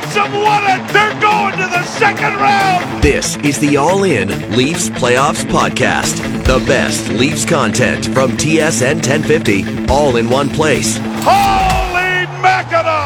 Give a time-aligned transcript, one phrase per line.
[0.00, 0.92] Leafs have won it.
[0.92, 3.02] They're going to the second round.
[3.02, 6.16] This is the All In Leafs Playoffs Podcast.
[6.46, 10.96] The best Leafs content from TSN 1050, all in one place.
[10.96, 12.99] Holy Mackinac!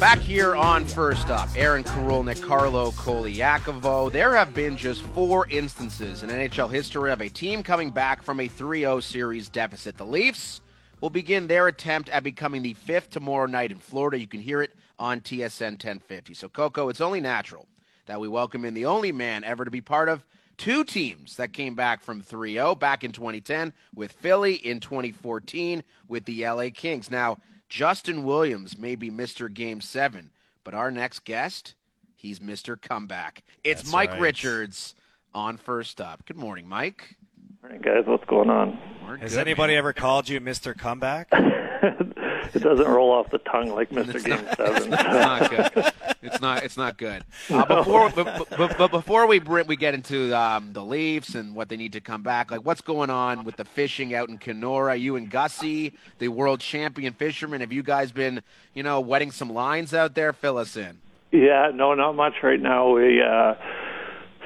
[0.00, 4.12] Back here on First Up, Aaron Korolnek, Carlo Colaiacovo.
[4.12, 8.38] There have been just four instances in NHL history of a team coming back from
[8.38, 9.96] a 3 0 series deficit.
[9.96, 10.60] The Leafs
[11.00, 14.20] will begin their attempt at becoming the fifth tomorrow night in Florida.
[14.20, 16.32] You can hear it on TSN 1050.
[16.32, 17.66] So, Coco, it's only natural
[18.06, 20.24] that we welcome in the only man ever to be part of
[20.58, 25.82] two teams that came back from 3 0 back in 2010 with Philly, in 2014
[26.06, 27.10] with the LA Kings.
[27.10, 29.52] Now, Justin Williams may be Mr.
[29.52, 30.30] Game 7,
[30.64, 31.74] but our next guest,
[32.16, 32.80] he's Mr.
[32.80, 33.42] Comeback.
[33.62, 34.20] It's That's Mike right.
[34.20, 34.94] Richards
[35.34, 36.24] on First Up.
[36.26, 37.16] Good morning, Mike.
[37.62, 38.04] Morning, guys.
[38.06, 38.78] What's going on?
[39.06, 39.78] We're Has good, anybody man.
[39.78, 40.76] ever called you Mr.
[40.76, 41.28] Comeback?
[41.32, 44.14] it doesn't roll off the tongue like Mr.
[44.14, 44.92] It's Game not- Seven.
[44.92, 45.92] It's not good.
[46.22, 46.62] It's not.
[46.64, 47.24] It's not good.
[47.50, 51.68] Uh, before, but, but, but before we we get into um, the Leafs and what
[51.68, 54.96] they need to come back, like what's going on with the fishing out in Kenora?
[54.96, 58.42] You and Gussie, the world champion fisherman, have you guys been,
[58.74, 60.32] you know, wetting some lines out there?
[60.32, 60.98] Fill us in.
[61.32, 62.90] yeah, no, not much right now.
[62.94, 63.54] We uh,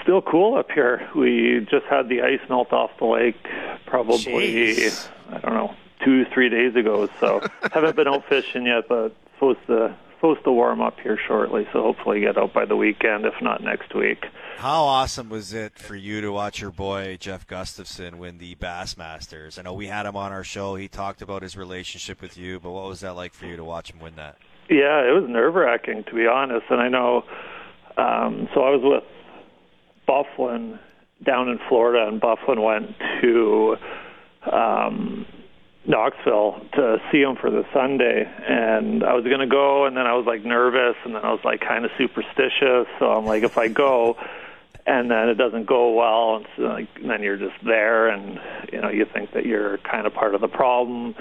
[0.03, 1.09] still cool up here.
[1.15, 3.37] We just had the ice melt off the lake,
[3.87, 5.09] probably Jeez.
[5.31, 7.09] I don't know two, three days ago.
[7.21, 7.41] So
[7.73, 11.67] haven't been out fishing yet, but supposed to supposed to warm up here shortly.
[11.73, 14.27] So hopefully get out by the weekend, if not next week.
[14.59, 19.59] How awesome was it for you to watch your boy Jeff Gustafson win the Bassmasters?
[19.59, 20.77] I know we had him on our show.
[20.77, 23.65] He talked about his relationship with you, but what was that like for you to
[23.65, 24.37] watch him win that?
[24.71, 26.67] Yeah, it was nerve wracking to be honest.
[26.71, 27.25] And I know,
[27.97, 29.03] um, so I was with
[30.07, 30.79] Bufflin
[31.25, 33.77] down in Florida, and Bufflin went to
[34.51, 35.27] um,
[35.87, 38.25] Knoxville to see him for the Sunday.
[38.49, 41.31] And I was going to go, and then I was like nervous, and then I
[41.31, 42.87] was like kind of superstitious.
[42.99, 44.17] So I'm like, if I go,
[44.87, 48.41] and then it doesn't go well, and so like, and then you're just there, and
[48.73, 51.15] you know you think that you're kind of part of the problem.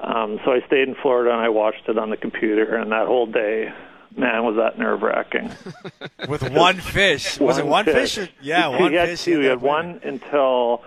[0.00, 3.06] Um, so I stayed in Florida and I watched it on the computer, and that
[3.06, 3.72] whole day,
[4.16, 5.50] man, was that nerve wracking.
[6.28, 7.38] With one fish.
[7.40, 8.18] was it one fish?
[8.18, 9.24] or- yeah, one he had fish.
[9.24, 9.40] two.
[9.40, 9.92] He had ended up winning.
[9.94, 10.82] one until.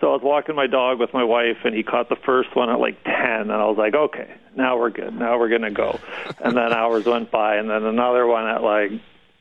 [0.00, 2.68] So I was walking my dog with my wife, and he caught the first one
[2.68, 5.14] at like ten, and I was like, okay, now we're good.
[5.14, 5.98] Now we're gonna go.
[6.40, 8.90] and then hours went by, and then another one at like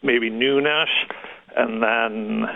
[0.02, 1.12] maybe noonish,
[1.58, 2.48] and then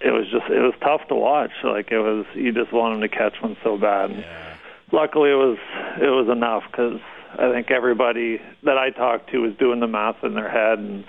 [0.00, 1.50] it was just it was tough to watch.
[1.64, 4.12] Like it was, you just want him to catch one so bad.
[4.12, 4.54] Yeah.
[4.92, 5.58] Luckily, it was
[6.00, 7.00] it was enough because
[7.36, 11.04] I think everybody that I talked to was doing the math in their head, and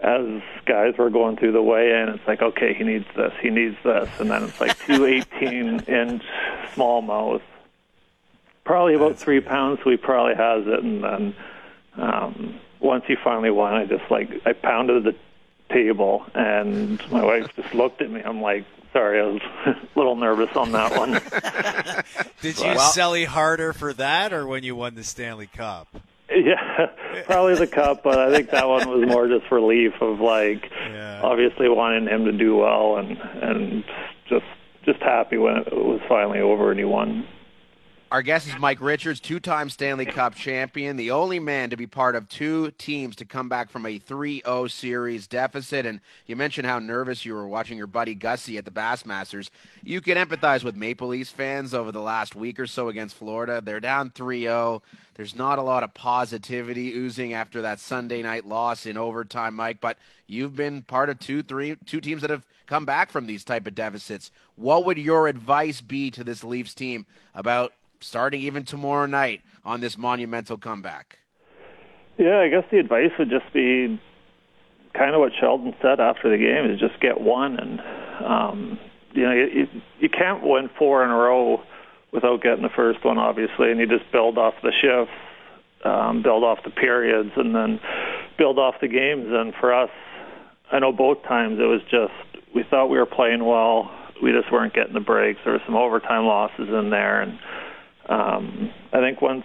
[0.00, 3.76] as guys were going through the weigh-in, it's like, okay, he needs this, he needs
[3.82, 5.00] this, and then it's like two
[5.40, 6.22] 18-inch
[6.74, 7.42] smallmouth,
[8.64, 9.80] probably about three pounds.
[9.82, 11.34] So he probably has it, and then
[11.96, 15.14] um, once he finally won, I just like I pounded the
[15.72, 18.20] table, and my wife just looked at me.
[18.22, 18.64] I'm like,
[18.96, 21.12] sorry, I was a little nervous on that one.
[22.40, 25.88] Did you Well- sell harder for that or when you won the Stanley Cup?
[26.28, 26.86] Yeah,
[27.26, 31.20] probably the cup, but I think that one was more just relief of like Yeah.
[31.22, 33.84] obviously wanting him to do well and and
[34.28, 34.44] just
[34.84, 37.26] just happy when it was finally over and he won.
[38.12, 42.14] Our guest is Mike Richards, two-time Stanley Cup champion, the only man to be part
[42.14, 45.84] of two teams to come back from a 3-0 series deficit.
[45.84, 49.50] And you mentioned how nervous you were watching your buddy Gussie at the Bassmasters.
[49.82, 53.60] You can empathize with Maple Leafs fans over the last week or so against Florida.
[53.60, 54.82] They're down 3-0.
[55.16, 59.80] There's not a lot of positivity oozing after that Sunday night loss in overtime, Mike.
[59.80, 63.42] But you've been part of two, three, two teams that have come back from these
[63.42, 64.30] type of deficits.
[64.54, 69.80] What would your advice be to this Leafs team about starting even tomorrow night on
[69.80, 71.18] this monumental comeback?
[72.18, 74.00] Yeah, I guess the advice would just be
[74.94, 77.80] kind of what Sheldon said after the game is just get one and
[78.24, 78.78] um
[79.12, 79.66] you know you,
[80.00, 81.62] you can't win four in a row
[82.12, 85.12] without getting the first one obviously and you just build off the shifts
[85.84, 87.78] um build off the periods and then
[88.38, 89.26] build off the games.
[89.28, 89.90] And for us
[90.72, 92.14] I know both times it was just
[92.54, 93.90] we thought we were playing well.
[94.22, 95.40] We just weren't getting the breaks.
[95.44, 97.38] There were some overtime losses in there and
[98.08, 99.44] um I think once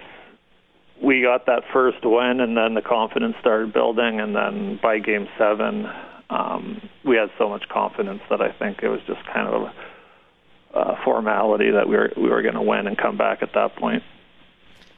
[1.02, 5.28] we got that first win, and then the confidence started building, and then by game
[5.38, 5.88] seven,
[6.30, 9.72] um, we had so much confidence that I think it was just kind of
[10.74, 13.75] a, formality that we were we were going to win and come back at that
[13.75, 14.04] point.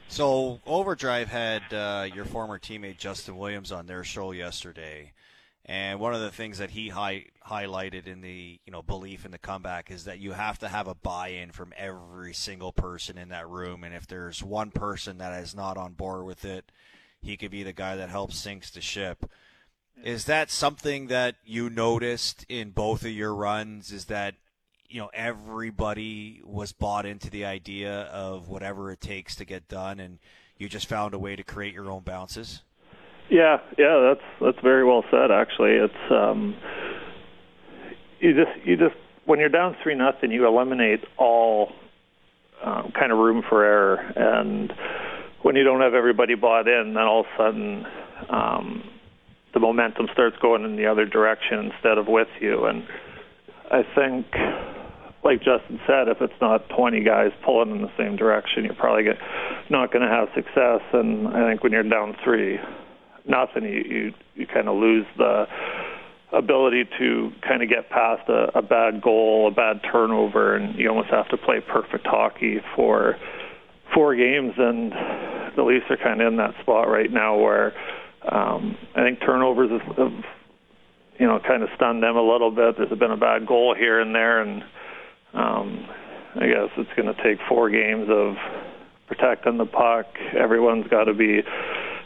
[0.08, 5.12] So Overdrive had uh, your former teammate Justin Williams on their show yesterday,
[5.66, 9.30] And one of the things that he hi- highlighted in the you know belief in
[9.30, 13.30] the comeback is that you have to have a buy-in from every single person in
[13.30, 13.82] that room.
[13.82, 16.70] And if there's one person that is not on board with it,
[17.22, 19.30] he could be the guy that helps sinks the ship.
[20.02, 23.90] Is that something that you noticed in both of your runs?
[23.90, 24.34] Is that
[24.88, 29.98] you know everybody was bought into the idea of whatever it takes to get done,
[29.98, 30.18] and
[30.58, 32.60] you just found a way to create your own bounces?
[33.30, 35.30] Yeah, yeah, that's that's very well said.
[35.30, 36.56] Actually, it's um,
[38.20, 38.94] you just you just
[39.24, 41.72] when you're down three nothing, you eliminate all
[42.62, 44.72] um, kind of room for error, and
[45.42, 47.86] when you don't have everybody bought in, then all of a sudden
[48.30, 48.82] um,
[49.52, 52.64] the momentum starts going in the other direction instead of with you.
[52.64, 52.86] And
[53.70, 54.26] I think,
[55.22, 59.04] like Justin said, if it's not 20 guys pulling in the same direction, you're probably
[59.04, 59.16] get,
[59.70, 60.80] not going to have success.
[60.92, 62.58] And I think when you're down three
[63.26, 65.46] nothing, you you, you kind of lose the
[66.32, 70.88] ability to kind of get past a, a bad goal, a bad turnover, and you
[70.88, 73.16] almost have to play perfect hockey for
[73.94, 74.52] four games.
[74.56, 74.92] And
[75.56, 77.72] the Leafs are kind of in that spot right now where
[78.30, 80.24] um, I think turnovers have, have
[81.18, 82.76] you know kind of stunned them a little bit.
[82.76, 84.62] There's been a bad goal here and there, and
[85.34, 85.86] um,
[86.36, 88.34] I guess it's going to take four games of
[89.06, 90.06] protecting the puck.
[90.36, 91.42] Everyone's got to be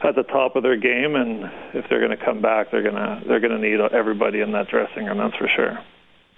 [0.05, 2.95] at the top of their game, and if they're going to come back, they're going
[2.95, 5.19] to they're going to need everybody in that dressing room.
[5.19, 5.79] That's for sure.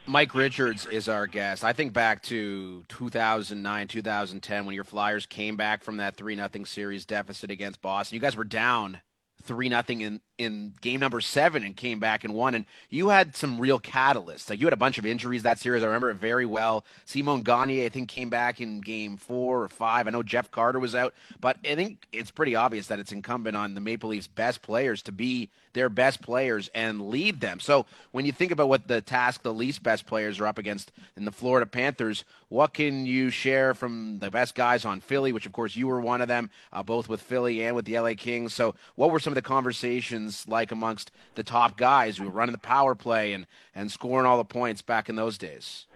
[0.06, 1.62] Mike Richards is our guest.
[1.62, 6.64] I think back to 2009, 2010 when your Flyers came back from that 3 nothing
[6.64, 8.16] series deficit against Boston.
[8.16, 9.00] You guys were down
[9.42, 13.36] 3 nothing in in game number 7 and came back and won and you had
[13.36, 14.48] some real catalysts.
[14.48, 15.82] Like you had a bunch of injuries that series.
[15.82, 16.84] I remember it very well.
[17.04, 20.06] Simon Gagne I think came back in game 4 or 5.
[20.06, 23.56] I know Jeff Carter was out, but I think it's pretty obvious that it's incumbent
[23.56, 27.60] on the Maple Leafs best players to be their best players and lead them.
[27.60, 30.92] So when you think about what the task the least best players are up against
[31.16, 35.46] in the Florida Panthers, what can you share from the best guys on Philly, which
[35.46, 38.14] of course you were one of them, uh, both with Philly and with the LA
[38.16, 38.54] Kings.
[38.54, 42.52] So what were some of the conversations like amongst the top guys who were running
[42.52, 45.86] the power play and, and scoring all the points back in those days?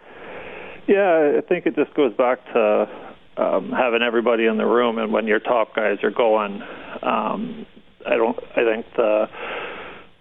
[0.87, 2.89] Yeah, I think it just goes back to
[3.37, 6.63] um, having everybody in the room, and when your top guys are going,
[7.03, 7.67] um,
[8.07, 8.39] I don't.
[8.57, 9.27] I think the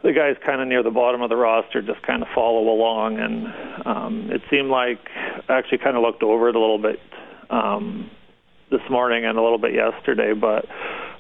[0.04, 3.18] the guys kind of near the bottom of the roster just kind of follow along,
[3.20, 5.00] and um, it seemed like
[5.48, 7.00] I actually kind of looked over it a little bit
[7.50, 8.12] um,
[8.70, 10.34] this morning and a little bit yesterday.
[10.34, 10.66] But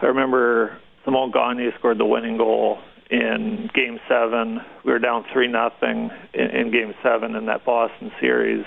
[0.01, 4.59] I remember Simon Gagne scored the winning goal in Game Seven.
[4.83, 8.65] We were down three nothing in, in Game Seven in that Boston series.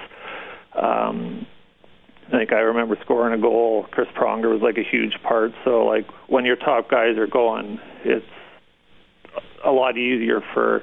[0.74, 1.46] Um,
[2.28, 3.86] I think I remember scoring a goal.
[3.92, 5.52] Chris Pronger was like a huge part.
[5.64, 8.24] So like when your top guys are going, it's
[9.66, 10.82] a lot easier for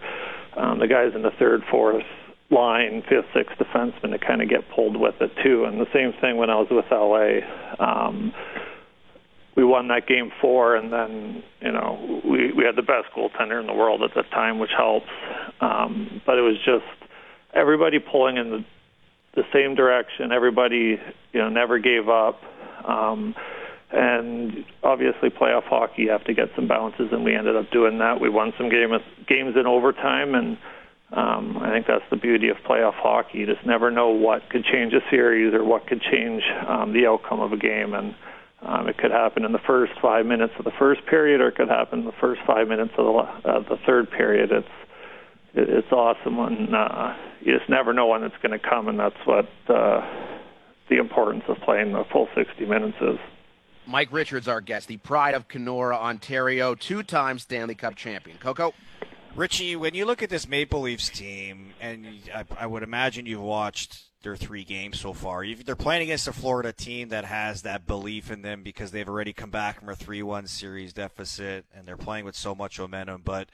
[0.57, 2.03] um, the guys in the third, fourth
[2.51, 5.65] line, fifth, sixth defenseman to kind of get pulled with it too.
[5.65, 7.41] And the same thing when I was with LA.
[7.80, 8.33] Um,
[9.56, 13.59] we won that game four, and then you know we we had the best goaltender
[13.59, 15.06] in the world at the time, which helps.
[15.62, 16.86] Um, but it was just
[17.53, 18.65] everybody pulling in the
[19.36, 20.31] the same direction.
[20.31, 21.00] Everybody
[21.33, 22.41] you know never gave up.
[22.88, 23.36] Um,
[23.93, 27.99] and obviously, playoff hockey, you have to get some bounces, and we ended up doing
[27.99, 28.19] that.
[28.19, 28.89] We won some game,
[29.27, 30.57] games in overtime, and
[31.11, 33.39] um, I think that's the beauty of playoff hockey.
[33.39, 37.05] You just never know what could change a series or what could change um, the
[37.05, 37.93] outcome of a game.
[37.93, 38.15] And
[38.63, 41.55] um, it could happen in the first five minutes of the first period, or it
[41.55, 44.51] could happen in the first five minutes of the, uh, the third period.
[44.51, 44.67] It's
[45.55, 49.21] it's awesome when uh, you just never know when it's going to come, and that's
[49.25, 50.01] what uh,
[50.89, 53.19] the importance of playing the full 60 minutes is.
[53.85, 58.37] Mike Richards, our guest, the pride of Kenora, Ontario, two-time Stanley Cup champion.
[58.37, 58.73] Coco.
[59.35, 63.41] Richie, when you look at this Maple Leafs team, and I, I would imagine you've
[63.41, 65.45] watched their three games so far.
[65.45, 69.33] They're playing against a Florida team that has that belief in them because they've already
[69.33, 73.21] come back from a 3 1 series deficit and they're playing with so much momentum.
[73.25, 73.49] But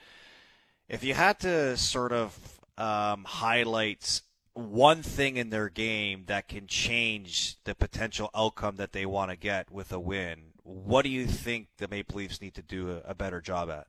[0.87, 2.37] if you had to sort of
[2.77, 4.21] um, highlight
[4.53, 9.37] one thing in their game that can change the potential outcome that they want to
[9.37, 13.11] get with a win, what do you think the Maple Leafs need to do a,
[13.11, 13.87] a better job at?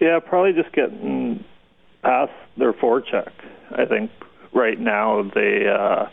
[0.00, 1.44] Yeah, probably just getting
[2.02, 3.30] past their forecheck.
[3.70, 4.10] I think
[4.52, 6.06] right now they uh,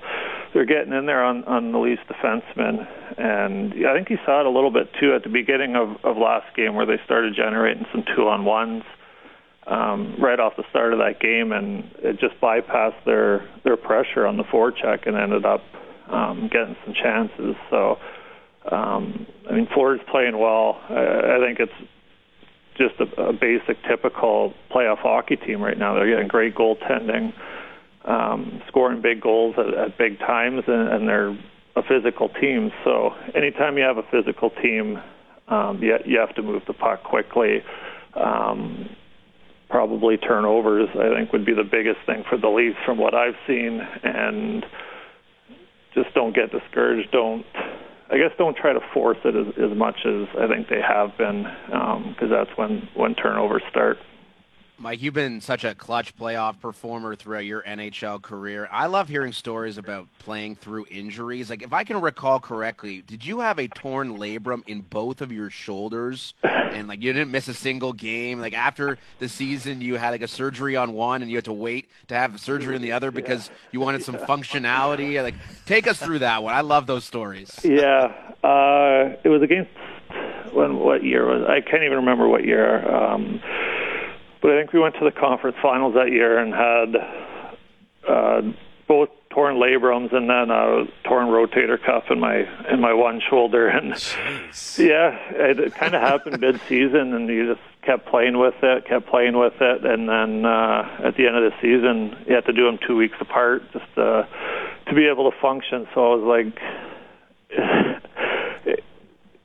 [0.54, 2.88] they're getting in there on on the Leafs defensemen,
[3.18, 6.18] and I think you saw it a little bit too at the beginning of of
[6.18, 8.84] last game where they started generating some two on ones
[9.68, 14.26] um, right off the start of that game, and it just bypassed their their pressure
[14.26, 15.62] on the forecheck and ended up
[16.10, 17.56] um, getting some chances.
[17.70, 17.98] So,
[18.72, 20.82] um, I mean, Florida's playing well.
[20.90, 21.90] I, I think it's
[22.78, 25.94] just a, a basic, typical playoff hockey team right now.
[25.94, 27.34] They're getting great goaltending,
[28.06, 31.38] um, scoring big goals at, at big times, and, and they're
[31.76, 32.72] a physical team.
[32.84, 35.00] So anytime you have a physical team,
[35.48, 37.62] um, you, you have to move the puck quickly.
[38.16, 38.90] Um,
[39.72, 43.40] probably turnovers, I think, would be the biggest thing for the Leafs from what I've
[43.48, 44.66] seen, and
[45.96, 47.12] just don't get discouraged.
[47.12, 47.46] Don't
[48.12, 51.18] I guess don't try to force it as, as much as I think they have
[51.18, 53.98] been, because um, that's when when turnovers start.
[54.82, 58.68] Mike, you've been such a clutch playoff performer throughout your NHL career.
[58.72, 61.52] I love hearing stories about playing through injuries.
[61.52, 65.32] Like, if I can recall correctly, did you have a torn labrum in both of
[65.32, 66.34] your shoulders?
[66.42, 68.42] And, like, you didn't miss a single game?
[68.42, 71.54] Like, after the season, you had, like, a surgery on one and you had to
[71.54, 73.56] wait to have surgery on the other because yeah.
[73.74, 75.22] you wanted some functionality?
[75.22, 75.36] Like,
[75.68, 76.56] take us through that one.
[76.56, 77.60] I love those stories.
[77.64, 78.06] Yeah.
[78.44, 79.70] Uh, it was against,
[80.54, 82.84] when, what year was I can't even remember what year.
[82.92, 83.42] Um,
[84.42, 86.96] but I think we went to the conference finals that year and had
[88.08, 88.42] uh,
[88.88, 93.68] both torn labrums and then a torn rotator cuff in my in my one shoulder.
[93.72, 94.86] And Jeez.
[94.86, 99.38] yeah, it kind of happened mid-season, and you just kept playing with it, kept playing
[99.38, 102.66] with it, and then uh, at the end of the season, you had to do
[102.66, 104.24] them two weeks apart just uh,
[104.88, 105.88] to be able to function.
[105.94, 106.60] So I was like.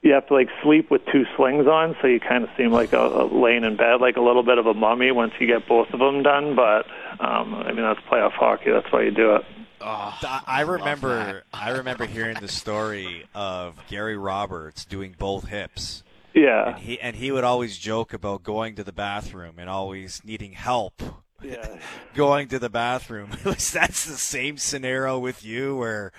[0.06, 2.92] You have to like sleep with two slings on, so you kind of seem like
[2.92, 5.66] a, a laying in bed, like a little bit of a mummy once you get
[5.66, 6.54] both of them done.
[6.54, 6.86] But
[7.18, 8.70] um, I mean, that's playoff hockey.
[8.70, 9.42] That's why you do it.
[9.80, 11.42] Oh, I remember.
[11.52, 16.04] I remember hearing the story of Gary Roberts doing both hips.
[16.34, 20.22] Yeah, and he and he would always joke about going to the bathroom and always
[20.24, 21.02] needing help.
[21.42, 21.78] Yeah,
[22.14, 23.30] going to the bathroom.
[23.42, 26.12] that's the same scenario with you, where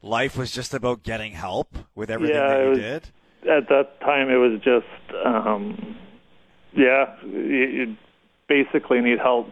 [0.00, 3.10] life was just about getting help with everything yeah, that you was, did
[3.50, 4.86] at that time it was just
[5.24, 5.96] um
[6.74, 7.96] yeah you, you
[8.48, 9.50] basically need help.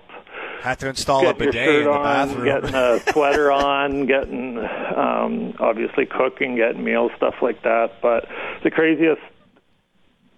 [0.61, 2.45] Had to install a bidet in the on, bathroom.
[2.45, 7.93] getting a sweater on getting um obviously cooking getting meals stuff like that.
[8.01, 8.27] But
[8.63, 9.21] the craziest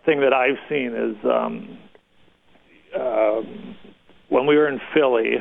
[0.04, 1.78] thing that i've seen is um
[2.94, 3.75] um
[4.28, 5.37] when we were in philly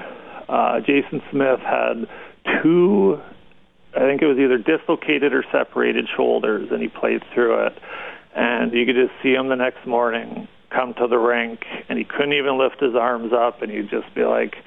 [0.47, 2.07] uh jason smith had
[2.61, 3.19] two
[3.95, 7.77] I think it was either dislocated or separated shoulders, and he played through it.
[8.35, 12.03] And you could just see him the next morning come to the rink, and he
[12.03, 14.57] couldn't even lift his arms up, and he'd just be like,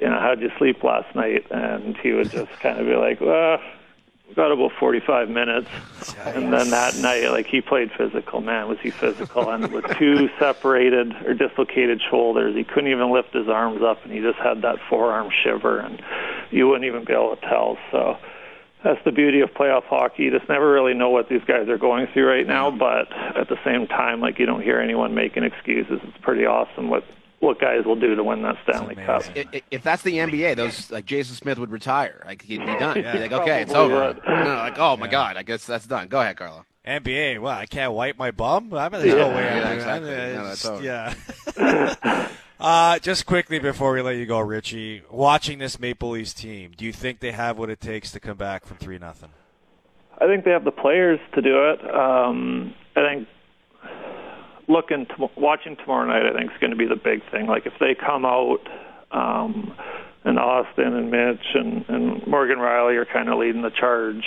[0.00, 1.46] you know, how'd you sleep last night?
[1.50, 3.60] And he would just kind of be like, well,
[4.34, 5.68] got about 45 minutes.
[6.24, 8.40] And then that night, like he played physical.
[8.40, 9.48] Man, was he physical.
[9.50, 14.12] And with two separated or dislocated shoulders, he couldn't even lift his arms up, and
[14.12, 16.02] he just had that forearm shiver, and
[16.50, 17.78] you wouldn't even be able to tell.
[17.90, 18.18] So
[18.84, 20.24] that's the beauty of playoff hockey.
[20.24, 22.78] You just never really know what these guys are going through right now, mm-hmm.
[22.78, 26.00] but at the same time, like you don't hear anyone making excuses.
[26.02, 27.04] It's pretty awesome what
[27.40, 29.22] what guys will do to win that Stanley Cup.
[29.34, 32.22] If, if that's the NBA, those like Jason Smith would retire.
[32.26, 32.96] Like he'd be done.
[32.96, 33.12] yeah.
[33.12, 34.16] Be like, okay, it's over.
[34.26, 35.12] No, no, like, oh my yeah.
[35.12, 36.08] god, I guess that's done.
[36.08, 36.64] Go ahead, Carlo.
[36.86, 38.72] NBA, well, I can't wipe my bum.
[38.72, 39.20] I mean, there's yeah.
[39.20, 39.44] no way.
[39.44, 40.10] Yeah, exactly.
[40.70, 42.28] no, yeah.
[42.60, 46.84] Uh, just quickly before we let you go, Richie, watching this Maple Leafs team, do
[46.84, 49.30] you think they have what it takes to come back from three nothing?
[50.20, 51.94] I think they have the players to do it.
[51.94, 53.28] Um, I think
[54.66, 57.46] looking to, watching tomorrow night, I think is going to be the big thing.
[57.46, 58.60] Like if they come out,
[59.12, 59.74] um,
[60.24, 64.24] and Auston and Mitch and, and Morgan Rielly are kind of leading the charge.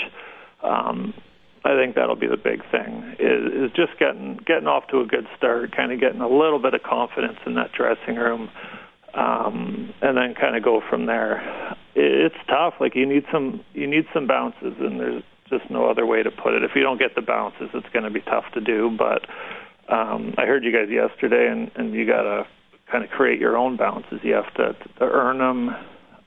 [0.63, 1.13] Um,
[1.63, 5.05] I think that'll be the big thing is, is just getting getting off to a
[5.05, 8.49] good start, kind of getting a little bit of confidence in that dressing room,
[9.13, 11.77] um, and then kind of go from there.
[11.93, 12.75] It's tough.
[12.79, 16.31] Like you need some you need some bounces, and there's just no other way to
[16.31, 16.63] put it.
[16.63, 18.97] If you don't get the bounces, it's going to be tough to do.
[18.97, 19.27] But
[19.93, 22.47] um, I heard you guys yesterday, and, and you got to
[22.89, 24.19] kind of create your own bounces.
[24.23, 25.69] You have to, to earn them,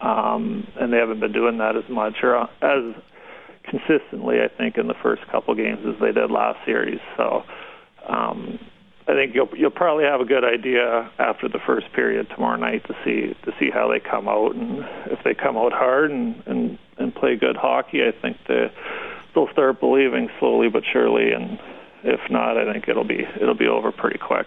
[0.01, 2.95] um, and they haven't been doing that as much or as
[3.65, 7.01] consistently, I think, in the first couple games as they did last series.
[7.17, 7.45] So
[8.09, 8.59] um,
[9.07, 12.85] I think you'll you'll probably have a good idea after the first period tomorrow night
[12.87, 16.43] to see to see how they come out and if they come out hard and
[16.47, 18.03] and, and play good hockey.
[18.03, 18.73] I think they
[19.35, 21.59] they'll start believing slowly but surely, and
[22.03, 24.47] if not, I think it'll be it'll be over pretty quick.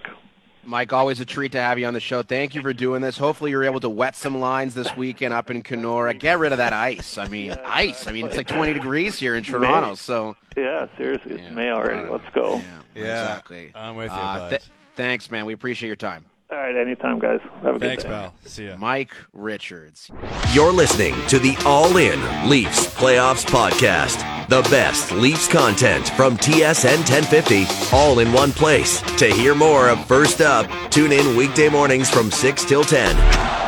[0.67, 2.21] Mike, always a treat to have you on the show.
[2.21, 3.17] Thank you for doing this.
[3.17, 6.13] Hopefully, you're able to wet some lines this weekend up in Kenora.
[6.13, 7.17] Get rid of that ice.
[7.17, 8.05] I mean, ice.
[8.05, 9.95] I mean, it's like 20 degrees here in Toronto.
[9.95, 12.09] So yeah, seriously, it's yeah, May already.
[12.09, 12.55] Let's go.
[12.55, 12.63] Yeah,
[12.95, 13.71] yeah, exactly.
[13.73, 14.17] I'm with you.
[14.17, 14.63] Uh, th-
[14.95, 15.45] thanks, man.
[15.45, 16.25] We appreciate your time.
[16.49, 17.41] All right, anytime, guys.
[17.61, 18.13] Have a Thanks, good day.
[18.13, 18.33] Thanks, pal.
[18.45, 18.77] See ya.
[18.77, 20.09] Mike Richards.
[20.53, 24.23] You're listening to the All In Leafs Playoffs Podcast.
[24.47, 29.01] The best Leafs content from TSN 1050, all in one place.
[29.17, 33.66] To hear more of First Up, tune in weekday mornings from 6 till 10.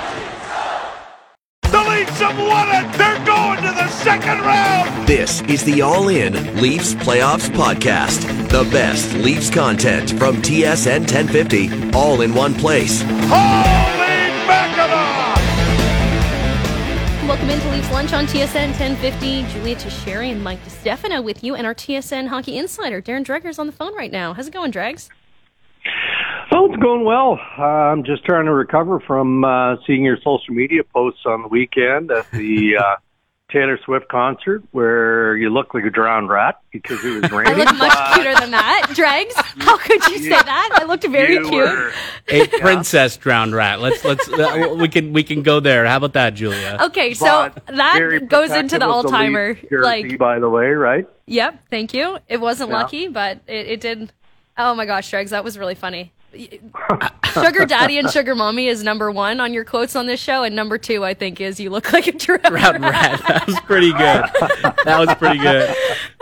[4.29, 5.07] The second round.
[5.07, 8.27] This is the All In Leafs Playoffs Podcast.
[8.49, 13.01] The best Leafs content from TSN 1050, all in one place.
[13.01, 13.25] Holy
[14.45, 14.87] mackerel!
[17.27, 19.47] Welcome into Leafs Lunch on TSN 1050.
[19.51, 23.57] Julia Tocheri and Mike DiStefano with you, and our TSN hockey insider, Darren Dreger, is
[23.57, 24.35] on the phone right now.
[24.35, 25.09] How's it going, Dregs?
[26.51, 27.39] Oh, it's going well.
[27.57, 31.47] Uh, I'm just trying to recover from uh, seeing your social media posts on the
[31.47, 32.95] weekend at the uh,
[33.51, 37.33] Taylor Swift concert where you look like a drowned rat because it was raining.
[37.47, 37.65] I raining.
[37.65, 38.91] look much but cuter than that.
[38.93, 40.77] Dregs, how could you say that?
[40.81, 41.53] I looked very you cute.
[41.67, 41.91] were-
[42.29, 43.79] a princess drowned rat.
[43.79, 45.85] Let's let's uh, we can we can go there.
[45.85, 46.77] How about that, Julia?
[46.81, 49.49] Okay, so but that goes into the of all timer.
[49.49, 51.07] Leafs jersey, Like, by the way, right?
[51.25, 52.19] yep, thank you.
[52.27, 52.77] It wasn't Yeah.
[52.77, 54.11] lucky, but it, it did.
[54.57, 56.11] Oh my gosh, Dregs, that was really funny.
[57.33, 60.55] Sugar Daddy and Sugar Mommy is number one on your quotes on this show, and
[60.55, 63.21] number two, I think, is you look like a drowned Drowned rat.
[63.27, 64.25] That was pretty good.
[64.85, 65.75] That was pretty good.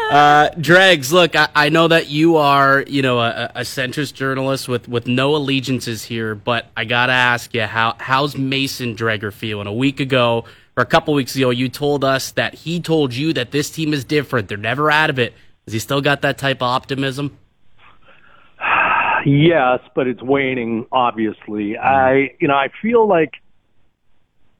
[0.09, 4.67] Uh, Dregs, look, I, I know that you are, you know, a, a centrist journalist
[4.69, 9.67] with, with no allegiances here, but I gotta ask you, how how's Mason Dreger feeling?
[9.67, 10.45] A week ago,
[10.77, 13.93] or a couple weeks ago, you told us that he told you that this team
[13.93, 14.47] is different.
[14.47, 15.33] They're never out of it.
[15.65, 17.37] Has he still got that type of optimism?
[19.25, 21.77] Yes, but it's waning, obviously.
[21.77, 23.33] I, you know, I feel like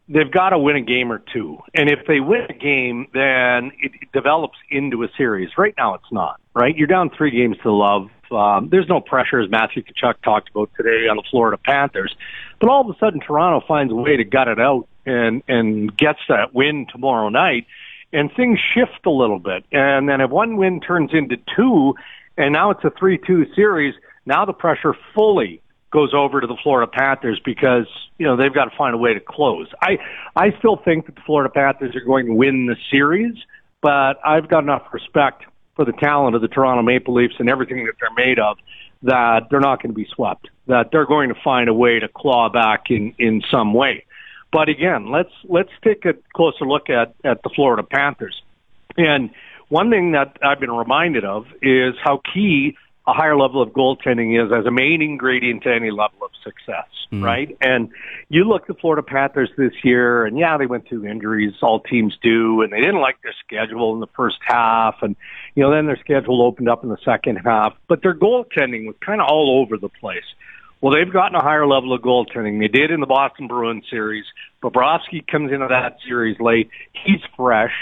[0.10, 1.58] they've got to win a game or two.
[1.74, 5.50] And if they win a game, then it, develops into a series.
[5.58, 6.76] Right now, it's not, right?
[6.76, 8.10] You're down three games to love.
[8.32, 12.16] Um, there's no pressure, as Matthew Tkachuk talked about today on the Florida Panthers.
[12.60, 15.96] But all of a sudden, Toronto finds a way to gut it out and, and
[15.96, 17.68] gets that win tomorrow night.
[18.14, 19.66] And things shift a little bit.
[19.72, 21.94] And then if one win turns into two,
[22.38, 23.94] and now it's a 3-2 series,
[24.28, 28.66] now the pressure fully goes over to the Florida Panthers because, you know, they've got
[28.66, 29.68] to find a way to close.
[29.82, 29.98] I,
[30.36, 33.36] I still think that the Florida Panthers are going to win the series,
[33.82, 37.86] but I've got enough respect for the talent of the Toronto Maple Leafs and everything
[37.86, 38.58] that they're made of
[39.04, 42.08] that they're not going to be swept, that they're going to find a way to
[42.10, 44.04] claw back in, in some way.
[44.52, 48.42] But again, let's, let's take a closer look at, at the Florida Panthers.
[48.98, 49.30] And
[49.70, 52.76] one thing that I've been reminded of is how key
[53.08, 56.90] a higher level of goaltending is as a main ingredient to any level of success,
[57.12, 57.24] mm.
[57.24, 57.58] right?
[57.62, 57.90] And
[58.28, 61.54] you look at the Florida Panthers this year, and yeah, they went through injuries.
[61.62, 65.16] All teams do, and they didn't like their schedule in the first half, and
[65.56, 67.74] you know then their schedule opened up in the second half.
[67.88, 70.26] But their goaltending was kind of all over the place.
[70.82, 72.60] Well, they've gotten a higher level of goaltending.
[72.60, 74.26] They did in the Boston Bruins series.
[74.62, 76.70] Bobrovsky comes into that series late.
[76.92, 77.74] He's fresh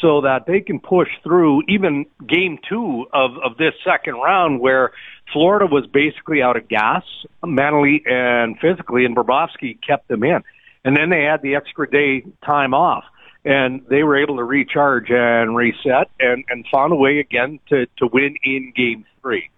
[0.00, 4.92] so that they can push through even game two of, of this second round where
[5.32, 7.02] Florida was basically out of gas
[7.44, 10.42] mentally and physically and Bobrovsky kept them in.
[10.84, 13.04] And then they had the extra day time off
[13.44, 17.86] and they were able to recharge and reset and, and found a way again to,
[17.98, 19.50] to win in game three.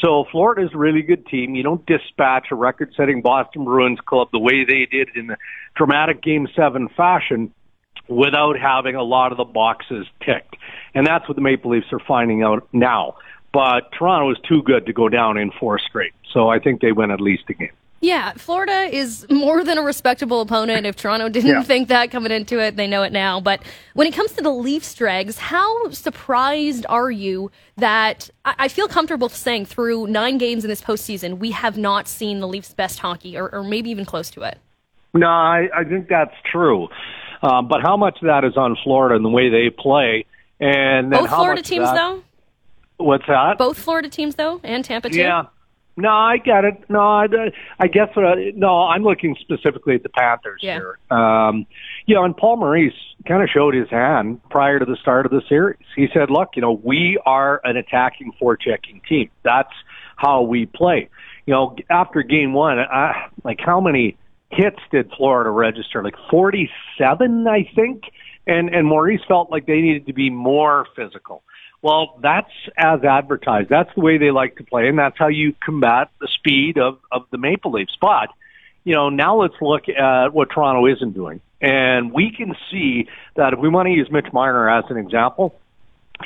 [0.00, 1.54] So Florida's a really good team.
[1.54, 5.36] You don't dispatch a record-setting Boston Bruins club the way they did in the
[5.76, 7.52] dramatic Game 7 fashion
[8.12, 10.56] without having a lot of the boxes ticked.
[10.94, 13.16] And that's what the Maple Leafs are finding out now.
[13.52, 16.12] But Toronto is too good to go down in four straight.
[16.32, 17.70] So I think they win at least a game.
[18.00, 20.86] Yeah, Florida is more than a respectable opponent.
[20.86, 21.62] If Toronto didn't Yeah.
[21.62, 23.40] think that coming into it, they know it now.
[23.40, 23.62] But
[23.94, 29.28] when it comes to the Leafs, Dregs, how surprised are you that I, feel comfortable
[29.28, 33.38] saying through nine games in this postseason, we have not seen the Leafs' best hockey,
[33.38, 34.58] or, or maybe even close to it?
[35.14, 36.88] No, I, I think that's true.
[37.42, 40.26] Um, but how much of that is on Florida and the way they play?
[40.60, 42.22] And then Both how Florida teams, that- though?
[42.98, 43.58] What's that?
[43.58, 45.18] Both Florida teams, though, and Tampa, too?
[45.18, 45.46] Yeah.
[45.96, 46.84] No, I get it.
[46.88, 47.26] No, I,
[47.78, 50.78] I guess I, no, I'm looking specifically at the Panthers Yeah.
[50.78, 50.98] here.
[51.10, 51.66] Um,
[52.06, 52.94] you know, and Paul Maurice
[53.26, 55.78] kind of showed his hand prior to the start of the series.
[55.94, 59.30] He said, "Look, you know, we are an attacking, forechecking team.
[59.42, 59.72] That's
[60.16, 61.10] how we play."
[61.44, 64.16] You know, after game one, I, like how many
[64.52, 66.02] hits did Florida register?
[66.02, 68.04] Like 47, I think.
[68.46, 71.42] And and Maurice felt like they needed to be more physical.
[71.82, 73.68] Well, that's as advertised.
[73.68, 76.98] That's the way they like to play, and that's how you combat the speed of,
[77.10, 77.96] of the Maple Leafs.
[78.00, 78.28] But,
[78.84, 81.40] you know, now let's look at what Toronto isn't doing.
[81.60, 85.56] And we can see that if we want to use Mitch Marner as an example,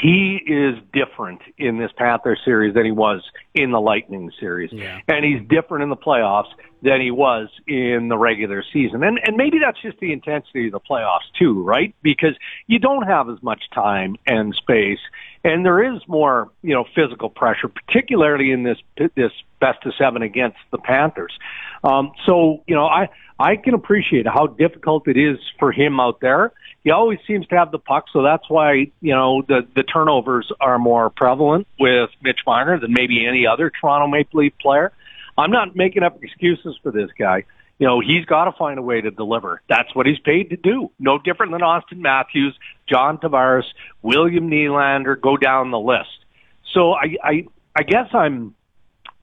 [0.01, 3.23] he is different in this Panther series than he was
[3.55, 4.71] in the Lightning series.
[4.73, 5.01] Yeah.
[5.09, 6.51] And he's different in the playoffs
[6.83, 9.03] than he was in the regular season.
[9.03, 11.95] And and maybe that's just the intensity of the playoffs too, right?
[12.03, 12.35] Because
[12.67, 15.01] you don't have as much time and space
[15.45, 18.79] and there is more, you know, physical pressure, particularly in this
[19.15, 21.37] this best of 7 against the Panthers.
[21.85, 26.21] Um so, you know, I I can appreciate how difficult it is for him out
[26.21, 26.53] there
[26.87, 30.53] he always seems to have the puck, so that's why you know the the turnovers
[30.61, 34.93] are more prevalent with Mitch Marner than maybe any other Toronto Maple Leaf player.
[35.37, 37.43] I'm not making up excuses for this guy.
[37.81, 39.63] You know, he's got to find a way to deliver.
[39.69, 40.93] That's what he's paid to do.
[41.01, 42.57] No different than Auston Matthews,
[42.89, 43.65] John Tavares,
[44.03, 46.25] William Nylander, go down the list.
[46.73, 48.55] So I, I, I guess I'm,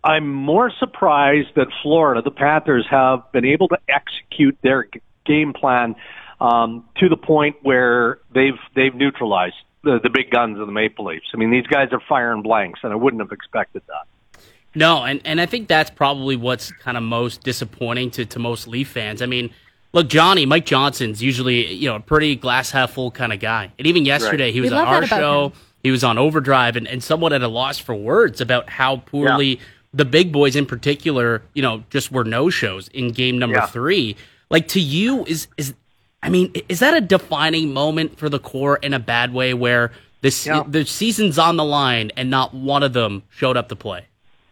[0.03, 4.89] I'm more surprised that Florida, the Panthers, have been able to execute their
[5.25, 5.95] game plan
[6.39, 11.05] um, to the point where they've they've neutralized the, the big guns of the Maple
[11.05, 11.27] Leafs.
[11.33, 14.39] I mean, these guys are firing blanks, and I wouldn't have expected that.
[14.75, 18.67] No, and, and I think that's probably what's kind of most disappointing to, to most
[18.67, 19.21] Leaf fans.
[19.21, 19.51] I mean,
[19.91, 23.71] look, Johnny, Mike Johnson's usually, you know, a pretty glass half full kind of guy.
[23.77, 24.53] And even yesterday, right.
[24.53, 25.53] he was we on our show, him.
[25.83, 29.57] he was on Overdrive, and, and somewhat at a loss for words about how poorly
[29.57, 29.63] yeah.
[29.93, 33.67] the big boys in particular, you know, just were no shows in game number yeah.
[33.67, 34.15] three.
[34.49, 35.75] Like to you, is is
[36.23, 39.91] I mean, is that a defining moment for the core in a bad way where
[40.21, 40.63] this yeah.
[40.65, 44.07] the season's on the line and not one of them showed up to play?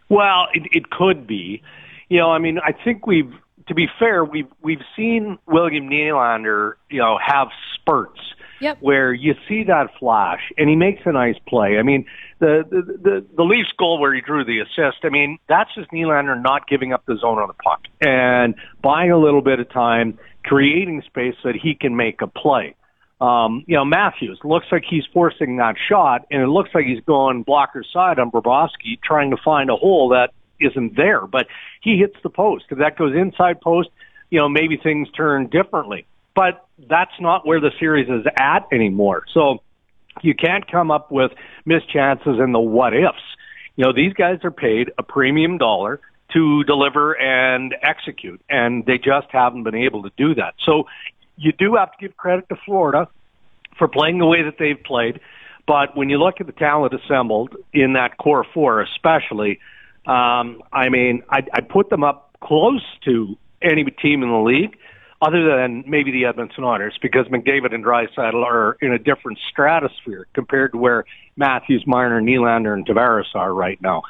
[0.09, 1.63] Well, it, it could be.
[2.09, 3.33] You know, I mean, I think we've
[3.67, 8.19] to be fair, we've we've seen William Nylander, you know, have spurts
[8.59, 8.77] yep.
[8.81, 11.77] where you see that flash and he makes a nice play.
[11.77, 12.05] I mean,
[12.41, 15.05] the the the, the Leafs goal where he drew the assist.
[15.05, 19.11] I mean, that's just Nylander not giving up the zone on the puck and buying
[19.11, 22.75] a little bit of time creating space that he can make a play.
[23.21, 27.03] Um, you know, Matthews looks like he's forcing that shot, and it looks like he's
[27.05, 31.27] going blocker side on Bobrovsky, trying to find a hole that isn't there.
[31.27, 31.45] But
[31.81, 32.65] he hits the post.
[32.71, 33.89] If that goes inside post,
[34.31, 36.07] you know, maybe things turn differently.
[36.33, 39.25] But that's not where the series is at anymore.
[39.31, 39.59] So
[40.21, 41.31] you can't come up with
[41.65, 43.21] mischances and the what ifs.
[43.75, 45.99] You know, these guys are paid a premium dollar
[46.33, 50.53] to deliver and execute, and they just haven't been able to do that.
[50.65, 50.85] So
[51.37, 53.07] you do have to give credit to Florida
[53.77, 55.19] for playing the way that they've played.
[55.67, 59.59] But when you look at the talent assembled in that core four, especially,
[60.05, 64.77] um, I mean, I, I put them up close to any team in the league
[65.21, 70.25] other than maybe the Edmonton Oilers, because McDavid and Draisaitl are in a different stratosphere
[70.33, 71.05] compared to where
[71.35, 74.01] Matthews, Marner, Nylander, and Tavares are right now.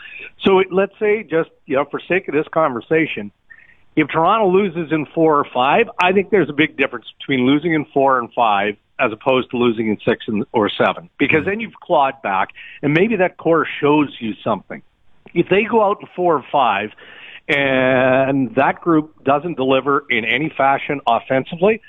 [0.45, 3.31] So let's say, just you know, for sake of this conversation,
[3.95, 7.73] if Toronto loses in four or five, I think there's a big difference between losing
[7.73, 11.59] in four and five as opposed to losing in six and, or seven, because then
[11.59, 12.49] you've clawed back,
[12.81, 14.81] and maybe that core shows you something.
[15.33, 16.91] If they go out in four or five
[17.47, 21.81] and that group doesn't deliver in any fashion offensively,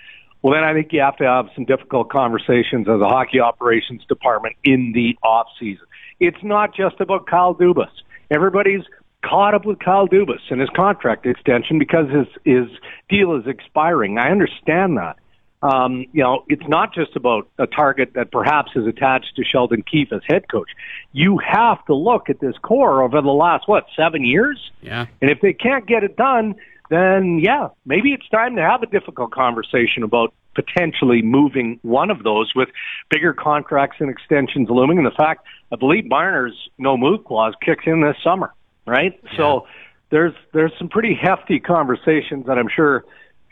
[0.42, 4.02] well, then I think you have to have some difficult conversations as a hockey operations
[4.08, 5.86] department in the off season.
[6.18, 7.90] It's not just about Kyle Dubas.
[8.30, 8.82] Everybody's
[9.24, 12.66] caught up with Kyle Dubas and his contract extension because his his
[13.08, 14.18] deal is expiring.
[14.18, 15.16] I understand that
[15.62, 19.82] um, you know, it's not just about a target that perhaps is attached to Sheldon
[19.82, 20.70] Keefe as head coach.
[21.12, 24.58] You have to look at this core over the last, what, seven years?
[24.80, 25.06] Yeah.
[25.20, 26.56] And if they can't get it done,
[26.90, 32.24] then yeah, maybe it's time to have a difficult conversation about potentially moving one of
[32.24, 32.68] those with
[33.08, 34.98] bigger contracts and extensions looming.
[34.98, 38.52] And the fact, I believe Marner's no move clause kicks in this summer,
[38.86, 39.18] right?
[39.24, 39.36] Yeah.
[39.36, 39.66] So
[40.10, 43.04] there's, there's some pretty hefty conversations that I'm sure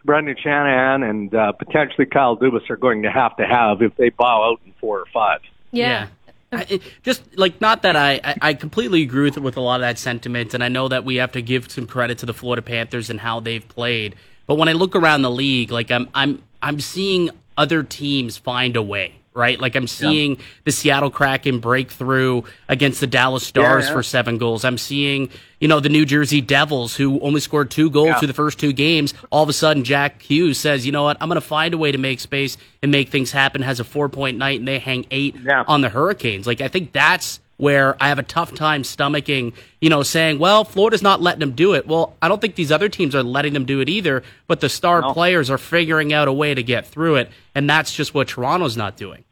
[0.05, 4.11] Brendan Shanahan and uh, potentially Kyle Dubas are going to have to have if they
[4.11, 5.41] bow out in four or five.
[5.71, 5.87] Yeah.
[5.87, 6.07] yeah.
[6.53, 9.83] I, just like not that I, I, I completely agree with with a lot of
[9.83, 12.63] that sentiment, and I know that we have to give some credit to the Florida
[12.63, 14.17] Panthers and how they've played.
[14.47, 18.75] But when I look around the league, like I'm I'm I'm seeing other teams find
[18.75, 19.61] a way right?
[19.61, 20.43] Like I'm seeing yeah.
[20.65, 23.95] the Seattle Kraken break through against the Dallas Stars yeah, yeah.
[23.95, 24.65] for seven goals.
[24.65, 28.35] I'm seeing, you know, the New Jersey Devils who only scored two goals through the
[28.35, 29.15] first two games.
[29.31, 31.79] All of a sudden, Jack Hughes says, you know what, I'm going to find a
[31.79, 33.63] way to make space and make things happen.
[33.63, 35.37] Has a four point night and they hang eight
[35.69, 36.47] on the Hurricanes.
[36.47, 40.65] Like I think that's where I have a tough time stomaching, you know, saying, well,
[40.65, 41.87] Florida's not letting them do it.
[41.87, 44.69] Well, I don't think these other teams are letting them do it either, but the
[44.69, 45.13] star no.
[45.13, 48.77] players are figuring out a way to get through it, and that's just what Toronto's
[48.77, 49.25] not doing.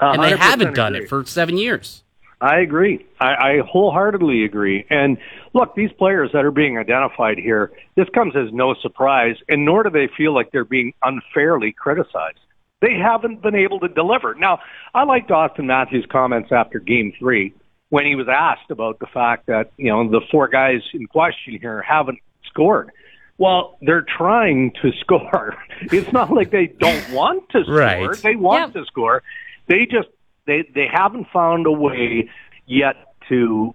[0.00, 1.06] And they haven't done agree.
[1.06, 2.02] it for seven years.
[2.40, 3.06] I agree.
[3.18, 4.84] I, I wholeheartedly agree.
[4.90, 5.16] And
[5.54, 9.84] look, these players that are being identified here, this comes as no surprise, and nor
[9.84, 12.38] do they feel like they're being unfairly criticized.
[12.82, 14.34] They haven't been able to deliver.
[14.34, 14.58] Now,
[14.94, 17.54] I liked Auston Matthews' comments after Game Three
[17.90, 21.58] when he was asked about the fact that you know the four guys in question
[21.60, 22.18] here haven't
[22.48, 22.90] scored.
[23.38, 25.56] Well, they're trying to score.
[25.82, 27.74] It's not like they don't want to score.
[27.76, 28.16] Right.
[28.22, 28.80] They want Yeah.
[28.80, 29.22] to score.
[29.68, 30.08] They just
[30.46, 32.30] they they haven't found a way
[32.66, 32.96] yet
[33.28, 33.74] to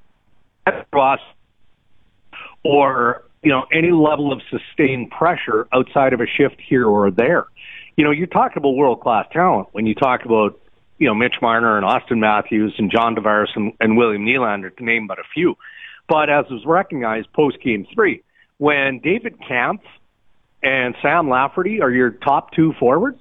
[0.66, 1.20] get across
[2.64, 7.46] or you know any level of sustained pressure outside of a shift here or there.
[7.98, 10.58] You know, you talk about world class talent when you talk about
[11.02, 14.84] you know Mitch Marner and Auston Matthews and John Tavares and, and William Nylander to
[14.86, 15.56] name but a few.
[16.08, 18.22] But as was recognized post game three,
[18.60, 19.84] when David Kampf
[20.62, 23.20] and Sam Lafferty are your top two forwards,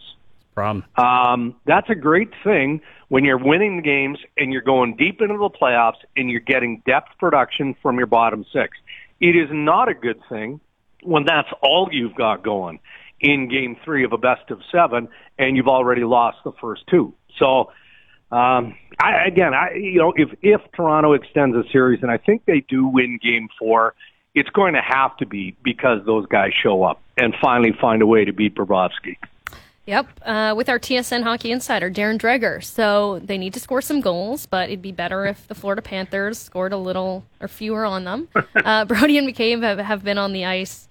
[0.55, 0.85] Problem.
[0.97, 5.39] um, that's a great thing when you're winning the games and you're going deep into
[5.39, 8.77] the playoffs and you're getting depth production from your bottom six.
[9.21, 10.61] It is not a good thing
[11.03, 12.81] when that's all you've got going
[13.21, 17.15] in game three of a best of seven and you've already lost the first two.
[17.41, 17.73] So,
[18.31, 22.45] um, I, again, I, you know, if, if Toronto extends a series and I think
[22.45, 23.95] they do win game four,
[24.35, 28.07] it's going to have to be because those guys show up and finally find a
[28.07, 29.17] way to beat Bobrovsky.
[29.87, 32.63] Yep, uh, with our TSN hockey insider, Darren Dreger.
[32.63, 36.39] So they need to score some goals, but it'd be better if the Florida Panthers
[36.39, 38.29] scored a little or fewer on them.
[38.63, 40.87] Uh, Brodie and McCabe have, have been on the ice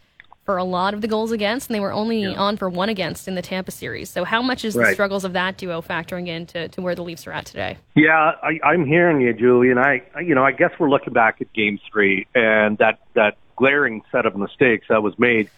[0.49, 3.27] for a lot of the goals against, and they were only on for one against
[3.27, 4.09] in the Tampa series.
[4.09, 7.27] So how much is the struggles of that duo factoring into to where the Leafs
[7.27, 7.77] are at today?
[7.93, 11.39] Yeah, I, I'm hearing you, Julie, and I, you know, I guess we're looking back
[11.39, 15.51] at Game Three and that that glaring set of mistakes that was made,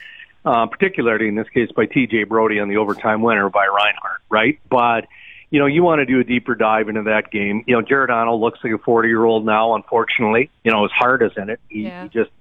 [0.43, 2.25] uh, particularly in this case by T.J.
[2.25, 4.59] Brodie on the overtime winner by Reinhart, right?
[4.69, 5.07] But
[5.51, 7.63] you know, you want to do a deeper dive into that game.
[7.65, 9.73] You know, Jared Arnold looks like a 40 year old now.
[9.73, 11.61] Unfortunately, you know, his heart is in it.
[11.69, 12.03] He, Yeah.
[12.03, 12.31] he just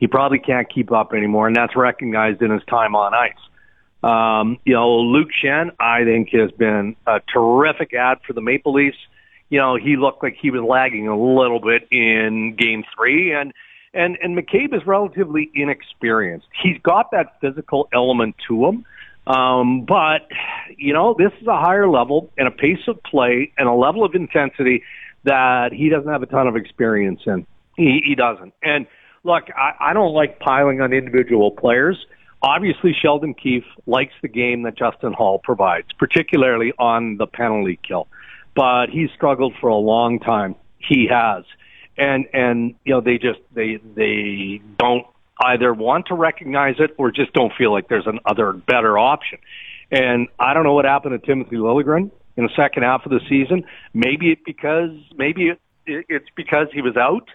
[0.00, 3.32] he probably can't keep up anymore, and that's recognized in his time on ice.
[4.02, 8.72] Um, you know, Luke Schenn, I think, has been a terrific ad for the Maple
[8.72, 8.96] Leafs.
[9.50, 13.52] You know, he looked like he was lagging a little bit in game three and,
[13.92, 16.46] and, and McCabe is relatively inexperienced.
[16.62, 18.86] He's got that physical element to him.
[19.26, 20.28] Um, but,
[20.76, 24.04] you know, this is a higher level and a pace of play and a level
[24.04, 24.82] of intensity
[25.24, 27.46] that he doesn't have a ton of experience in.
[27.76, 28.54] He, he doesn't.
[28.62, 28.86] And
[29.24, 31.96] look, I, I don't like piling on individual players.
[32.42, 38.08] Obviously, Sheldon Keefe likes the game that Justin Holl provides, particularly on the penalty kill.
[38.54, 40.56] But he's struggled for a long time.
[40.78, 41.44] He has,
[41.98, 45.06] and and you know they just they they don't
[45.44, 49.38] either want to recognize it or just don't feel like there's an other better option.
[49.90, 53.20] And I don't know what happened to Timothy Liljegren in the second half of the
[53.28, 53.64] season.
[53.92, 57.28] Maybe it because maybe it, it, it's because he was out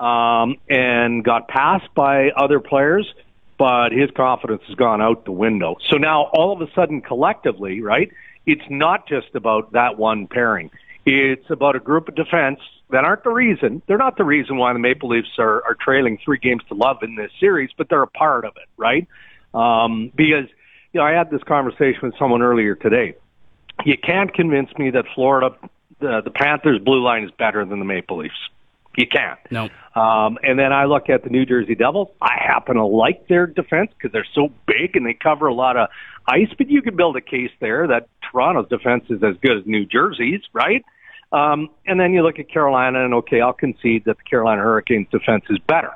[0.00, 3.12] um, and got passed by other players,
[3.58, 5.76] but his confidence has gone out the window.
[5.88, 8.10] So now all of a sudden, collectively, right?
[8.46, 10.70] It's not just about that one pairing.
[11.04, 13.82] It's about a group of defense that aren't the reason.
[13.86, 17.02] They're not the reason why the Maple Leafs are, are trailing three games to love
[17.02, 19.06] in this series, but they're a part of it, right?
[19.52, 20.48] Um, because,
[20.92, 23.14] you know, I had this conversation with someone earlier today.
[23.84, 25.54] You can't convince me that Florida,
[26.00, 28.34] the, the Panthers blue line is better than the Maple Leafs.
[28.96, 29.38] You can't.
[29.50, 29.68] No.
[29.94, 32.08] Um, and then I look at the New Jersey Devils.
[32.20, 35.76] I happen to like their defense because they're so big and they cover a lot
[35.76, 35.88] of
[36.26, 36.48] ice.
[36.56, 39.86] But you could build a case there that Toronto's defense is as good as New
[39.86, 40.84] Jersey's, right?
[41.32, 45.08] Um, and then you look at Carolina, and okay, I'll concede that the Carolina Hurricanes
[45.10, 45.92] defense is better.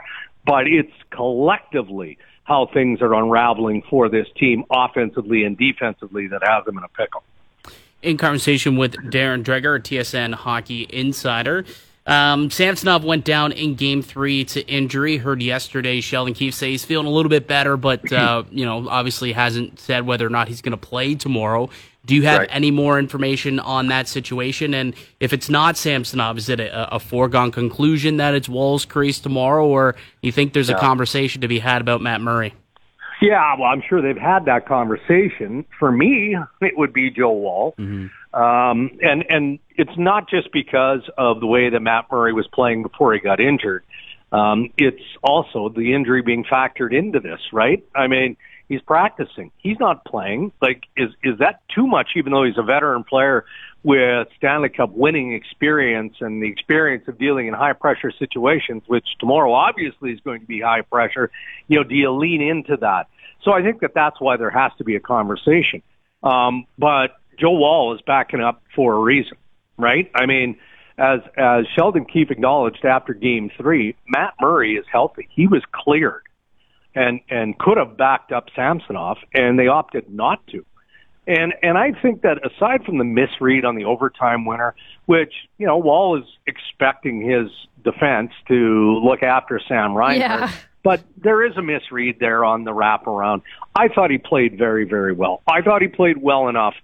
[0.47, 6.65] But it's collectively how things are unraveling for this team offensively and defensively that has
[6.67, 7.25] them in a pickle.
[8.03, 11.65] in conversation with Darren Dreger, a TSN hockey insider.
[12.07, 15.17] Um, Samsonov went down in game three to injury.
[15.17, 18.87] Heard yesterday Sheldon Keefe say he's feeling a little bit better, but, uh, you know,
[18.89, 21.71] obviously hasn't said whether or not he's going to play tomorrow.
[22.07, 22.49] Do you have Right.
[22.53, 24.75] any more information on that situation?
[24.75, 29.19] And if it's not Samsonov, is it a, a foregone conclusion that it's Woll's Crease
[29.21, 32.53] tomorrow, or you think there's a conversation to be had about Matt Murray?
[33.23, 35.65] Yeah, well, I'm sure they've had that conversation.
[35.79, 37.75] For me, it would be Joe Woll.
[38.35, 42.83] Um, and, and it's not just because of the way that Matt Murray was playing
[42.83, 43.85] before he got injured.
[44.33, 47.85] Um, it's also the injury being factored into this, right?
[47.95, 48.37] I mean,
[48.69, 49.53] he's practicing.
[49.59, 50.51] He's not playing.
[50.61, 53.45] Like, is, is that too much, even though he's a veteran player
[53.85, 59.07] with Stanley Cup winning experience and the experience of dealing in high pressure situations, which
[59.21, 61.31] tomorrow obviously is going to be high pressure,
[61.69, 63.07] you know, do you lean into that?
[63.45, 65.83] So I think that that's why there has to be a conversation.
[66.25, 69.37] Um, but Joe Woll is backing up for a reason,
[69.79, 70.11] right?
[70.15, 70.57] I mean,
[70.99, 75.29] as as Sheldon Keefe acknowledged after Game Three, Matt Murray is healthy.
[75.35, 76.23] He was cleared,
[76.95, 80.65] and and could have backed up Samsonov, and they opted not to.
[81.27, 84.75] And and I think that aside from the misread on the overtime winner,
[85.07, 87.49] which you know Woll is expecting his
[87.83, 90.53] defense to look after Sam Reinhart, Yeah.
[90.83, 93.43] but there is a misread there on the wraparound.
[93.75, 95.43] I thought he played very very well.
[95.49, 96.75] I thought he played well enough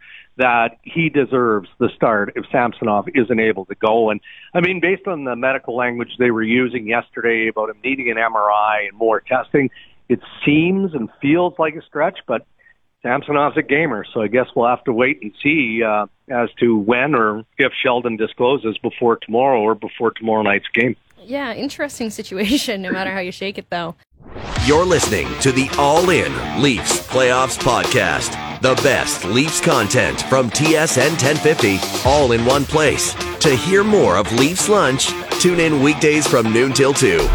[0.40, 4.11] that he deserves the start if Samsonov isn't able to go.
[4.11, 4.20] And
[4.55, 8.16] I mean, based on the medical language they were using yesterday about him needing an
[8.16, 9.70] MRI and more testing,
[10.09, 12.46] it seems and feels like a stretch, but
[13.03, 16.76] Samsonov's a gamer, so I guess we'll have to wait and see uh, as to
[16.76, 20.96] when or if Sheldon discloses before tomorrow or before tomorrow night's game.
[21.22, 23.94] Yeah, interesting situation, no matter how you shake it, though.
[24.64, 28.49] You're listening to the All In Leafs Playoffs Podcast.
[28.61, 33.14] The best Leafs content from TSN 1050, all in one place.
[33.38, 35.07] To hear more of Leafs Lunch,
[35.40, 37.27] tune in weekdays from noon till 2.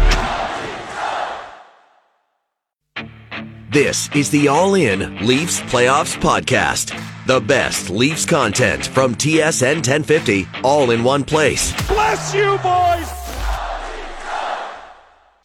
[3.70, 6.96] This is the All In Leafs Playoffs Podcast.
[7.26, 11.72] The best Leafs content from TSN 1050, all in one place.
[11.88, 13.26] Bless you, boys!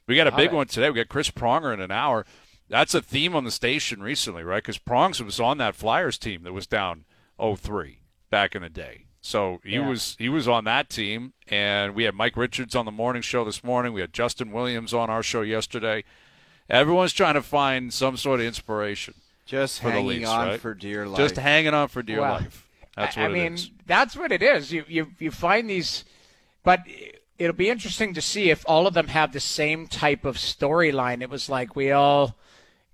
[0.05, 0.89] We got a big one today.
[0.89, 2.25] We got Chris Pronger in an hour.
[2.71, 4.63] That's a theme on the station recently, right?
[4.63, 7.03] Because Prongs was on that Flyers team that was down
[7.37, 7.97] 0-3
[8.29, 9.05] back in the day.
[9.19, 12.91] So he was he was on that team, and we had Mike Richards on the
[12.91, 13.93] morning show this morning.
[13.93, 16.03] We had Justin Williams on our show yesterday.
[16.69, 19.13] Everyone's trying to find some sort of inspiration.
[19.45, 20.59] Just hanging Leafs, on right?
[20.59, 21.17] for dear life.
[21.17, 22.67] Just hanging on for dear Well, life.
[22.95, 23.69] That's what I mean, is.
[23.85, 24.71] that's what it is.
[24.71, 26.03] You you you find these,
[26.63, 26.79] but
[27.37, 31.21] it'll be interesting to see if all of them have the same type of storyline.
[31.21, 32.37] It was like we all,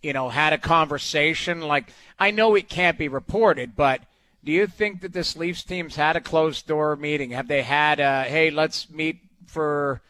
[0.01, 1.61] you know, had a conversation.
[1.61, 4.01] Like I know it can't be reported, but
[4.43, 7.31] do you think that this Leafs team's had a closed door meeting?
[7.31, 10.01] Have they had a hey, let's meet for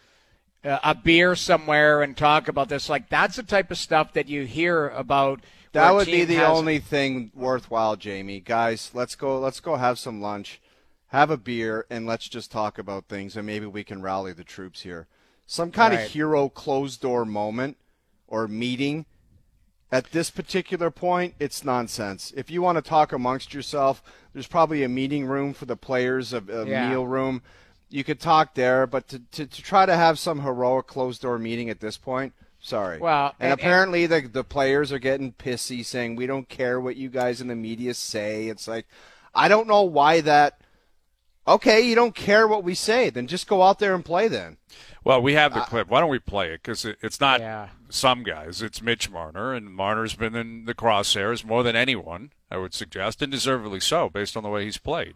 [0.63, 2.89] uh, a beer somewhere and talk about this?
[2.89, 5.41] Like that's the type of stuff that you hear about.
[5.73, 8.39] That would be the has- only thing worthwhile, Jamie.
[8.39, 9.39] Guys, let's go.
[9.39, 10.59] Let's go have some lunch,
[11.07, 14.43] have a beer, and let's just talk about things, and maybe we can rally the
[14.43, 15.07] troops here.
[15.45, 16.05] Some kind Right.
[16.05, 17.77] of hero closed door moment
[18.27, 19.05] or meeting.
[19.91, 22.33] At this particular point, it's nonsense.
[22.35, 26.33] If you want to talk amongst yourself, there's probably a meeting room for the players,
[26.33, 26.89] a, a Yeah.
[26.89, 27.41] meal room.
[27.89, 31.39] You could talk there, but to, to, to try to have some heroic closed door
[31.39, 32.99] meeting at this point, sorry.
[32.99, 36.97] Well, and, and- apparently the the players are getting pissy, saying we don't care what
[36.97, 38.49] you guys in the media say.
[38.49, 38.87] It's like
[39.33, 40.59] I don't know why that.
[41.47, 44.27] Okay, you don't care what we say, then just go out there and play.
[44.27, 44.57] Then
[45.05, 45.87] Well, we have the clip.
[45.87, 46.61] Why don't we play it?
[46.61, 47.69] Because it, it's not Yeah.
[47.89, 48.61] Some guys.
[48.61, 53.21] It's Mitch Marner, and Marner's been in the crosshairs more than anyone, I would suggest,
[53.21, 55.15] and deservedly so, based on the way he's played.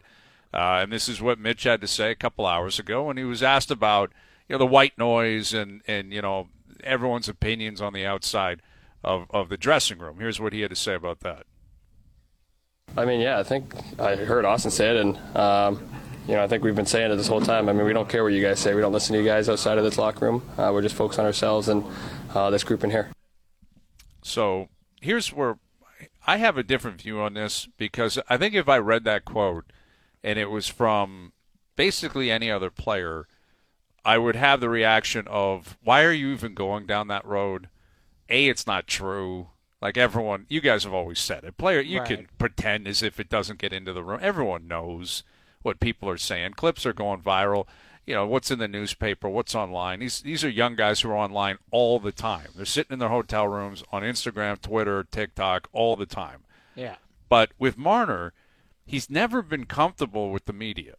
[0.53, 3.23] Uh, and this is what Mitch had to say a couple hours ago when he
[3.23, 4.12] was asked about
[4.49, 6.49] you know the white noise and and you know
[6.84, 8.62] everyone's opinions on the outside
[9.03, 10.19] of of the dressing room.
[10.19, 11.45] Here's what he had to say about that.
[12.97, 15.89] I mean, yeah, I think I heard Auston say it, and um,
[16.32, 17.67] you know, I think we've been saying it this whole time.
[17.67, 18.74] I mean, we don't care what you guys say.
[18.74, 20.50] We don't listen to you guys outside of this locker room.
[20.58, 21.84] Uh, we're just focused on ourselves and
[22.34, 23.12] uh, this group in here.
[24.22, 24.70] So
[25.02, 25.58] here's where
[26.26, 29.65] I have a different view on this because I think if I read that quote
[30.24, 31.34] and it was from
[31.76, 33.28] basically any other player,
[34.06, 37.67] I would have the reaction of, why are you even going down that road?
[38.30, 39.50] A, it's not true.
[39.82, 41.58] Like everyone, you guys have always said it.
[41.58, 44.20] Player, you can pretend as if it doesn't get into the room.
[44.22, 45.24] Everyone knows
[45.63, 46.54] what people are saying.
[46.54, 47.67] Clips are going viral.
[48.06, 50.00] You know what's in the newspaper, what's online.
[50.00, 52.47] These these are young guys who are online all the time.
[52.56, 56.43] They're sitting in their hotel rooms on Instagram, Twitter, TikTok all the time.
[56.76, 56.95] Yeah.
[57.30, 58.34] But with Marner,
[58.86, 60.95] he's never been comfortable with the media.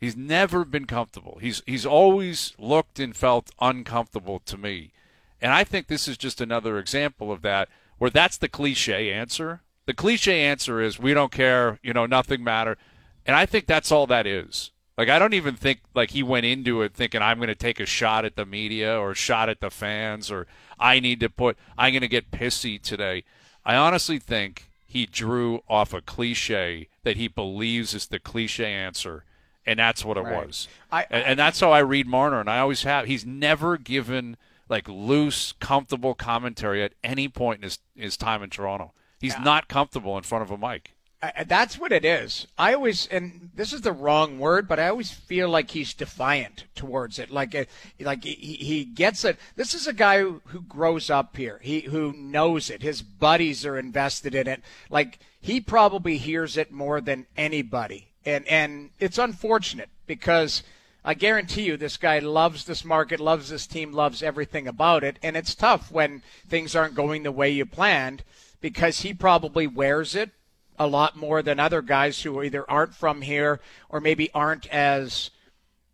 [0.00, 1.38] He's never been comfortable.
[1.40, 4.92] He's he's always looked and felt uncomfortable to me.
[5.40, 7.68] And I think this is just another example of that
[7.98, 9.60] where that's the cliche answer.
[9.86, 12.76] The cliche answer is we don't care, you know, nothing matter.
[13.26, 14.70] And I think that's all that is.
[14.98, 17.80] Like I don't even think like he went into it thinking I'm going to take
[17.80, 20.46] a shot at the media or a shot at the fans or
[20.78, 23.24] I need to put I'm going to get pissy today.
[23.64, 29.24] I honestly think he drew off a cliche that he believes is the cliche answer
[29.64, 30.46] and that's what it Right.
[30.46, 30.68] was.
[30.92, 33.06] I- and, and that's how I read Marner and I always have.
[33.06, 34.36] He's never given
[34.68, 38.92] like loose, comfortable commentary at any point in his, his time in Toronto.
[39.18, 40.94] He's not comfortable in front of a mic.
[41.22, 42.46] I, that's what it is.
[42.56, 46.64] I always, and this is the wrong word, but I always feel like he's defiant
[46.74, 47.30] towards it.
[47.30, 47.64] Like, uh,
[48.00, 49.38] like he, he gets it.
[49.54, 51.60] This is a guy who, who grows up here.
[51.62, 52.82] He who knows it.
[52.82, 54.62] His buddies are invested in it.
[54.88, 60.62] Like he probably hears it more than anybody, and and it's unfortunate because.
[61.02, 65.18] I guarantee you, this guy loves this market, loves this team, loves everything about it,
[65.22, 68.22] and it's tough when things aren't going the way you planned
[68.60, 70.28] because he probably wears it
[70.80, 73.60] a lot more than other guys who either aren't from here
[73.90, 75.30] or maybe aren't as,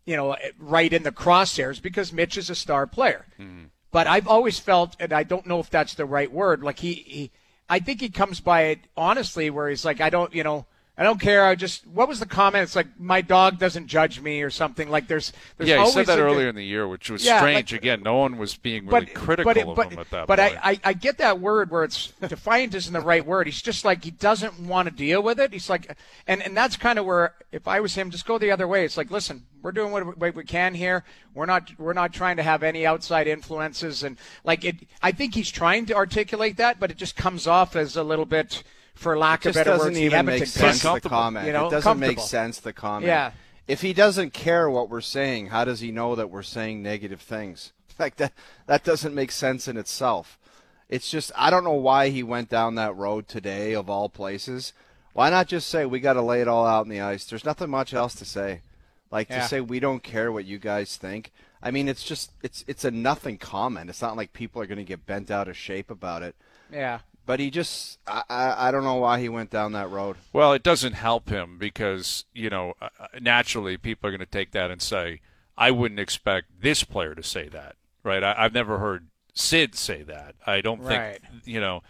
[0.05, 3.25] you know, right in the crosshairs because Mitch is a star player.
[3.37, 3.65] Mm-hmm.
[3.91, 6.93] But I've always felt, and I don't know if that's the right word, like he,
[6.93, 7.31] he
[7.69, 10.65] I think he comes by it honestly, where he's like, I don't, you know,
[10.99, 11.45] I don't care.
[11.45, 12.63] I just what was the comment?
[12.63, 14.89] It's like my dog doesn't judge me or something.
[14.89, 17.71] Like there's, there's yeah, he said that earlier in the year, which was Yeah, strange.
[17.71, 20.39] like- Again, no one was being really critical but, of but, him at that but
[20.39, 20.57] point.
[20.63, 23.45] I, I, I get that word where it's defiant isn't the right word.
[23.45, 25.53] He's just like he doesn't want to deal with it.
[25.53, 25.95] He's like,
[26.25, 28.83] and and that's kind of where if I was him, just go the other way.
[28.83, 31.03] It's like, listen, we're doing what, what we can here.
[31.35, 34.77] We're not we're not trying to have any outside influences, and like it.
[35.03, 38.25] I think he's trying to articulate that, but it just comes off as a little
[38.25, 38.63] bit,
[38.97, 40.81] for lack of better doesn't words, even make sense.
[40.81, 41.47] The comment.
[41.47, 42.59] You know, it doesn't make sense.
[42.59, 43.07] The comment.
[43.07, 43.31] Yeah.
[43.67, 47.21] If he doesn't care what we're saying, how does he know that we're saying negative
[47.21, 47.73] things?
[47.99, 48.33] Like that.
[48.67, 50.37] That doesn't make sense in itself.
[50.87, 54.71] It's just I don't know why he went down that road today of all places.
[55.13, 57.25] Why not just say we got to lay it all out in the ice?
[57.25, 58.61] There's nothing much else to say.
[59.09, 59.41] Like Yeah.
[59.41, 61.31] to say we don't care what you guys think.
[61.63, 63.89] I mean, it's just it's it's a nothing comment.
[63.89, 66.35] It's not like people are going to get bent out of shape about it.
[66.71, 66.99] Yeah.
[67.27, 70.15] But he just I, I I don't know why he went down that road.
[70.33, 72.87] Well, it doesn't help him because, you know, uh,
[73.21, 75.19] naturally people are going to take that and say,
[75.57, 78.23] I wouldn't expect this player to say that, right?
[78.23, 80.35] I, I've never heard Sid say that.
[80.47, 81.19] I don't think, Right.
[81.45, 81.83] you know,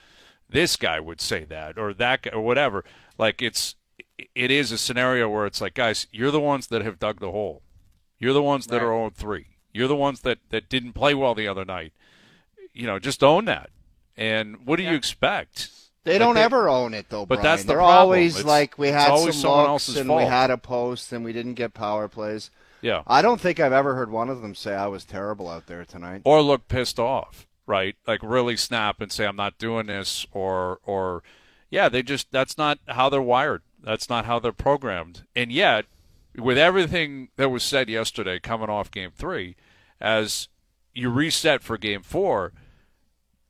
[0.50, 2.84] this guy would say that or that guy or whatever.
[3.18, 3.76] Like it's,
[4.34, 7.32] it is a scenario where it's like, guys, you're the ones that have dug the
[7.32, 7.62] hole.
[8.18, 8.84] You're the ones that Right.
[8.88, 9.46] are 0 3.
[9.72, 11.94] You're the ones that, that didn't play well the other night.
[12.74, 13.70] You know, just own that.
[14.18, 15.70] And what do you expect?
[16.04, 17.44] They Like, don't ever own it though, But Brian.
[17.44, 17.98] that's the They're problem.
[18.00, 21.34] always It's- like we had some someone looks and we had a post and we
[21.34, 22.50] didn't get power plays.
[22.82, 23.04] Yeah.
[23.08, 25.84] I don't think I've ever heard one of them say I was terrible out there
[25.84, 26.22] tonight.
[26.24, 27.96] or look pissed off, right?
[28.08, 31.24] Like really snap and say I'm not doing this or or
[31.70, 33.62] yeah, they just that's not how they're wired.
[33.84, 35.24] That's not how they're programmed.
[35.36, 35.86] And yet,
[36.38, 39.56] with everything that was said yesterday coming off game 3,
[40.00, 40.48] as
[40.94, 42.54] you reset for game 4,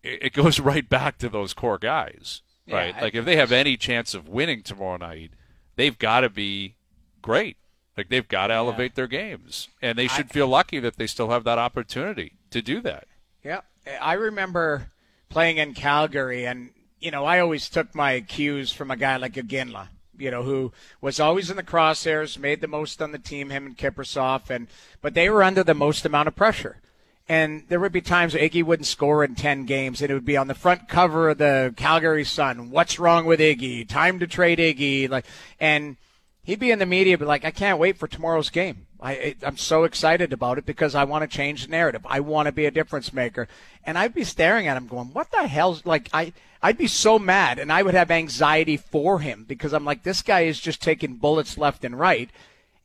[0.04, 2.94] it, it goes right back to those core guys, right?
[2.96, 5.32] Yeah, like if they have any chance of winning tomorrow night,
[5.76, 6.76] they've got to be
[7.22, 7.58] great.
[7.96, 11.32] Like they've got to elevate their games, and they should feel lucky that they still
[11.32, 13.08] have that opportunity to do that.
[13.44, 13.62] Yeah,
[14.00, 14.92] I remember
[15.30, 16.70] playing in Calgary, and
[17.00, 20.72] you know, I always took my cues from a guy like Iginla, you know, who
[21.02, 24.68] was always in the crosshairs, made the most on the team, him and Kiprusoff, and
[25.02, 26.82] but they were under the most amount of pressure.
[27.30, 30.38] And there would be times Iggy wouldn't score in 10 games, and it would be
[30.38, 32.72] on the front cover of the Calgary Sun.
[32.72, 33.88] What's wrong with Iggy?
[33.88, 35.10] Time to trade Iggy.
[35.10, 35.26] Like,
[35.60, 35.98] and
[36.44, 38.88] he'd be in the media, but like, I can't wait for tomorrow's game.
[39.02, 42.06] I, I'm so excited about it because I want to change the narrative.
[42.06, 43.48] I want to be a difference maker.
[43.84, 47.20] And I'd be staring at him going, what the hell's like, I, I'd be so
[47.20, 50.82] mad and I would have anxiety for him because I'm like, this guy is just
[50.82, 52.30] taking bullets left and right.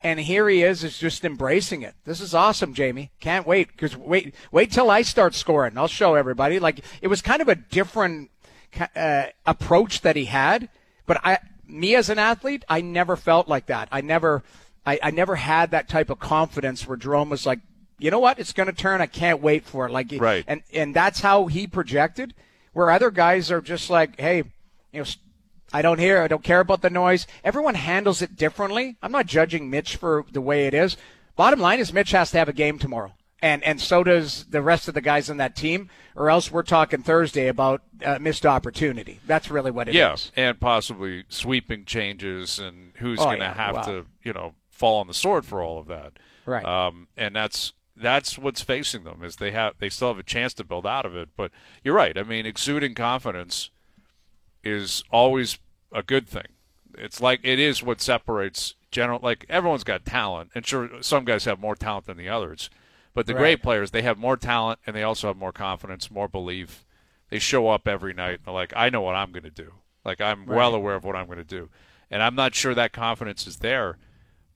[0.05, 1.95] And here he is, is just embracing it.
[2.05, 3.13] This is awesome, Jamie.
[3.21, 5.79] Can't wait because wait, wait till I start scoring.
[5.79, 6.59] I'll show everybody.
[6.59, 8.31] Like it was kind of a different
[8.97, 10.69] uh, approach that he had,
[11.07, 11.39] but I,
[11.69, 13.89] me as an athlete, I never felt like that.
[13.93, 14.43] I never,
[14.85, 17.61] I, I never had that type of confidence where Jarome was like,
[17.99, 19.01] you know what, it's going to turn.
[19.01, 19.93] I can't wait for it.
[19.93, 20.45] Like, Right.
[20.49, 22.35] and and that's how he projected.
[22.73, 24.39] Where other guys are just like, hey,
[24.93, 25.05] you know.
[25.73, 26.20] I don't hear.
[26.23, 27.27] I don't care about the noise.
[27.45, 28.97] Everyone handles it differently.
[29.03, 30.97] I'm not judging Mitch for the way it is.
[31.37, 34.61] Bottom line is Mitch has to have a game tomorrow, and and so does the
[34.62, 38.45] rest of the guys on that team, or else we're talking Thursday about uh, missed
[38.45, 39.18] opportunity.
[39.27, 39.97] That's really what it is.
[39.97, 40.16] yeah,
[40.49, 43.83] and possibly sweeping changes and who's Oh, going to yeah, have wow.
[43.83, 46.12] to, you know, fall on the sword for all of that.
[46.45, 46.64] Right.
[46.64, 50.53] Um, and that's that's what's facing them is they have they still have a chance
[50.55, 51.31] to build out of it.
[51.35, 51.51] But
[51.83, 52.18] you're right.
[52.18, 53.70] I mean, exuding confidence
[54.65, 55.59] is always
[55.93, 56.47] a good thing.
[56.97, 59.19] It's like it is what separates general.
[59.23, 62.71] Like everyone's got talent, and sure, some guys have more talent than the others.
[63.15, 63.41] But the Right.
[63.41, 66.85] great players, they have more talent, and they also have more confidence, more belief.
[67.29, 68.37] They show up every night.
[68.37, 69.73] And they're like, I know what I'm going to do.
[70.05, 71.69] Like I'm well aware of what I'm going to do,
[72.11, 73.99] and I'm not sure that confidence is there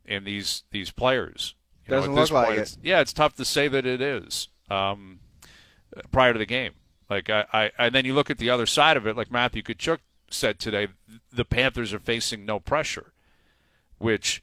[0.04, 1.54] in these these players.
[1.86, 2.62] You Doesn't this look like point, it.
[2.62, 5.20] it's- yeah, it's tough to say that it is um,
[6.10, 6.72] prior to the game.
[7.08, 9.62] Like I, I, and then you look at the other side of it, like Matthew
[9.62, 9.98] Tkachuk
[10.30, 10.88] said today,
[11.32, 13.12] the Panthers are facing no pressure,
[13.98, 14.42] which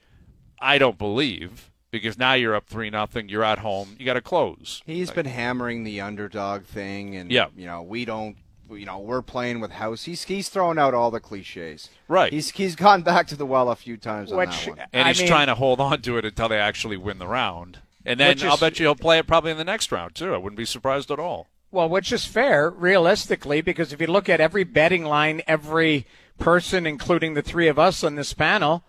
[0.60, 4.22] I don't believe because now you're up three nothing, you're at home, you got to
[4.22, 4.82] close.
[4.86, 7.48] He's been hammering the underdog thing, and Yeah.
[7.56, 8.38] you know we don't.
[8.72, 10.06] You know we're playing with house.
[10.06, 11.90] He's he's throwing out all the cliches.
[12.08, 12.32] Right.
[12.32, 14.80] He's he's gone back to the well a few times on Which- that one.
[14.94, 17.28] and I he's mean- trying to hold on to it until they actually win the
[17.28, 17.80] round.
[18.06, 20.34] And then Which I'll bet you he'll play it probably in the next round too.
[20.34, 21.50] I wouldn't be surprised at all.
[21.74, 26.06] Well, which is fair, realistically, because if you look at every betting line, every
[26.38, 28.84] person, including the three of us on this panel,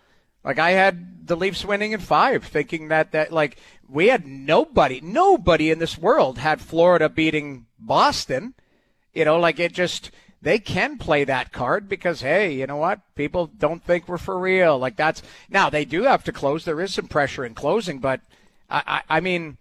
[0.44, 3.56] like I had the Leafs winning in five, thinking that that like
[3.88, 8.52] we had nobody, nobody in this world had Florida beating Boston.
[9.14, 10.10] You know, like it just
[10.42, 13.00] they can play that card because hey, you know what?
[13.14, 14.78] People don't think we're for real.
[14.78, 16.66] Like that's now they do have to close.
[16.66, 18.20] There is some pressure in closing, but
[18.68, 19.56] I, I, I mean,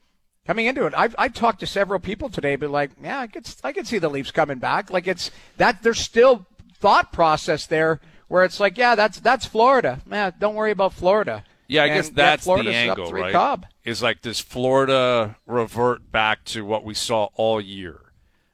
[0.45, 3.47] coming into it, I've, I've talked to several people today, but like, yeah, I could
[3.63, 4.89] I could see the Leafs coming back.
[4.89, 10.01] Like it's that there's still thought process there where it's like, yeah, that's that's Florida.
[10.05, 11.43] Man, don't worry about Florida.
[11.67, 13.31] Yeah, I And guess that's Florida's the angle, right?
[13.31, 13.65] Cobb.
[13.83, 17.99] Is like does Florida revert back to what we saw all year?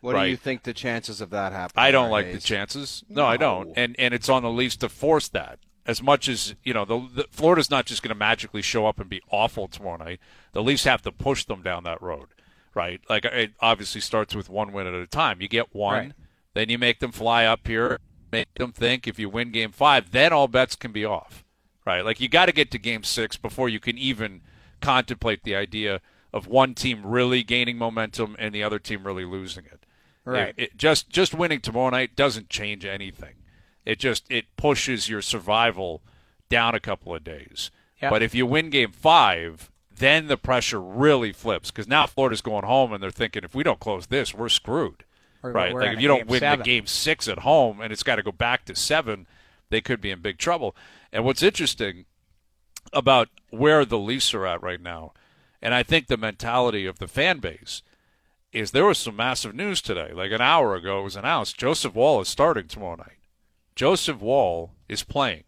[0.02, 0.26] What right?
[0.26, 1.84] do you think the chances of that happening?
[1.84, 2.44] I don't are, like the Hayes?
[2.44, 3.04] chances.
[3.10, 3.74] No, I don't.
[3.76, 5.60] And and it's on the Leafs to force that.
[5.90, 9.00] As much as you know, the, the Florida's not just going to magically show up
[9.00, 10.20] and be awful tomorrow night.
[10.54, 12.28] The Leafs have to push them down that road,
[12.76, 13.02] right?
[13.10, 15.42] Like it obviously starts with one win at a time.
[15.42, 16.12] You get one, Right.
[16.54, 18.00] then you make them fly up here,
[18.32, 21.44] make them think if you win Game Five, then all bets can be off,
[21.88, 22.06] right?
[22.06, 24.42] Like you got to get to Game Six before you can even
[24.82, 29.66] contemplate the idea of one team really gaining momentum and the other team really losing
[29.66, 29.86] it.
[30.24, 30.54] Right.
[30.56, 33.34] It, it just just winning tomorrow night doesn't change anything.
[33.90, 36.02] It just it pushes your survival
[36.50, 37.72] down a couple of days.
[38.02, 38.10] Yeah.
[38.10, 42.66] But if you win game 5, then the pressure really flips cuz now Florida's going
[42.66, 45.04] home and they're thinking if we don't close this, we're screwed.
[45.42, 45.74] We're- right?
[45.74, 46.60] we're like if you don't win seven.
[46.60, 49.28] the game 6 at home and it's got to go back to 7,
[49.70, 50.76] they could be in big trouble.
[51.12, 52.06] And what's interesting
[52.94, 55.14] about where the Leafs are at right now,
[55.62, 57.82] and I think the mentality of the fan base
[58.52, 60.12] is there was some massive news today.
[60.14, 63.19] Like an hour ago, it was announced Joseph Woll is starting tomorrow night.
[63.80, 65.46] Joseph Woll is playing,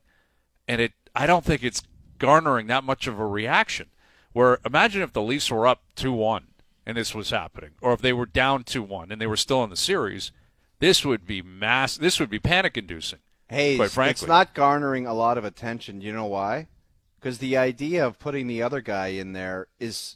[0.66, 0.94] and it.
[1.14, 1.84] I don't think it's
[2.18, 3.88] garnering that much of a reaction.
[4.32, 6.48] Where imagine if the Leafs were up two one
[6.86, 9.66] and this was happening, or if they were down two one and they were still
[9.66, 10.32] in the series,
[10.80, 11.98] this would be mass.
[11.98, 13.20] This would be panic inducing.
[13.50, 14.12] Quite frankly.
[14.12, 16.00] it's not garnering a lot of attention.
[16.00, 16.68] You know why?
[17.20, 20.16] Because the idea of putting the other guy in there is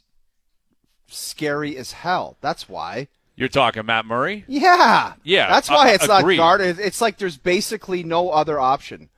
[1.06, 2.38] scary as hell.
[2.40, 3.08] That's why.
[3.36, 4.44] You're talking Matt Murray.
[4.48, 5.12] Yeah.
[5.22, 6.38] Yeah, That's why uh, it's agreed.
[6.38, 6.78] not guarded.
[6.78, 9.10] It's like there's basically no other option.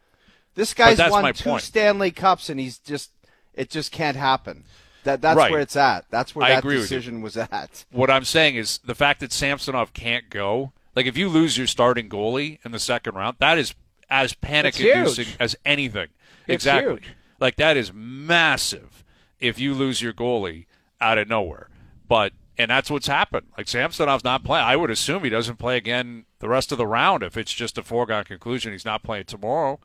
[0.54, 1.62] This guy's won two point.
[1.62, 3.10] Stanley Cups and he's just
[3.54, 4.64] it just can't happen.
[5.04, 5.52] That that's Right.
[5.52, 6.04] where it's at.
[6.10, 6.96] That's where I that agree with you.
[6.96, 7.84] decision was at.
[7.92, 10.72] What I'm saying is the fact that Samsonov can't go.
[10.96, 13.72] Like if you lose your starting goalie in the second round, that is
[14.10, 16.08] as panic inducing as anything.
[16.48, 16.94] It's exactly.
[16.94, 17.08] huge.
[17.38, 19.04] Like that is massive
[19.38, 20.66] if you lose your goalie
[21.00, 21.68] out of nowhere.
[22.08, 23.46] But and that's what's happened.
[23.56, 24.66] Like Samsonov's not playing.
[24.66, 27.78] I would assume he doesn't play again the rest of the round if it's just
[27.78, 29.78] a foregone conclusion he's not playing tomorrow.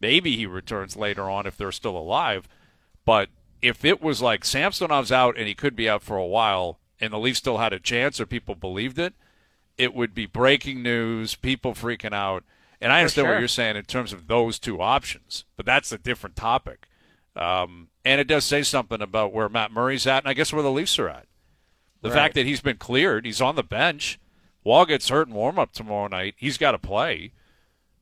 [0.00, 2.48] Maybe he returns later on if they're still alive.
[3.04, 3.28] But
[3.62, 7.12] if it was like Samsonov's out and he could be out for a while and
[7.12, 9.14] the Leafs still had a chance or people believed it,
[9.76, 12.42] it would be breaking news, people freaking out.
[12.80, 13.34] And I understand sure.
[13.34, 16.88] what you're saying in terms of those two options, but that's a different topic.
[17.34, 20.62] Um, and it does say something about where Matt Murray's at, and I guess where
[20.62, 21.26] the Leafs are at.
[22.00, 22.14] The Right.
[22.14, 24.18] fact that he's been cleared, he's on the bench.
[24.64, 26.34] Woll gets hurt in warm up tomorrow night.
[26.36, 27.32] He's got to play,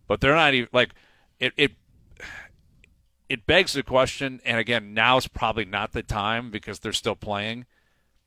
[0.07, 0.91] but they're not even like
[1.39, 1.53] it.
[1.57, 1.73] It
[3.29, 7.67] it begs the question, and again, now's probably not the time because they're still playing.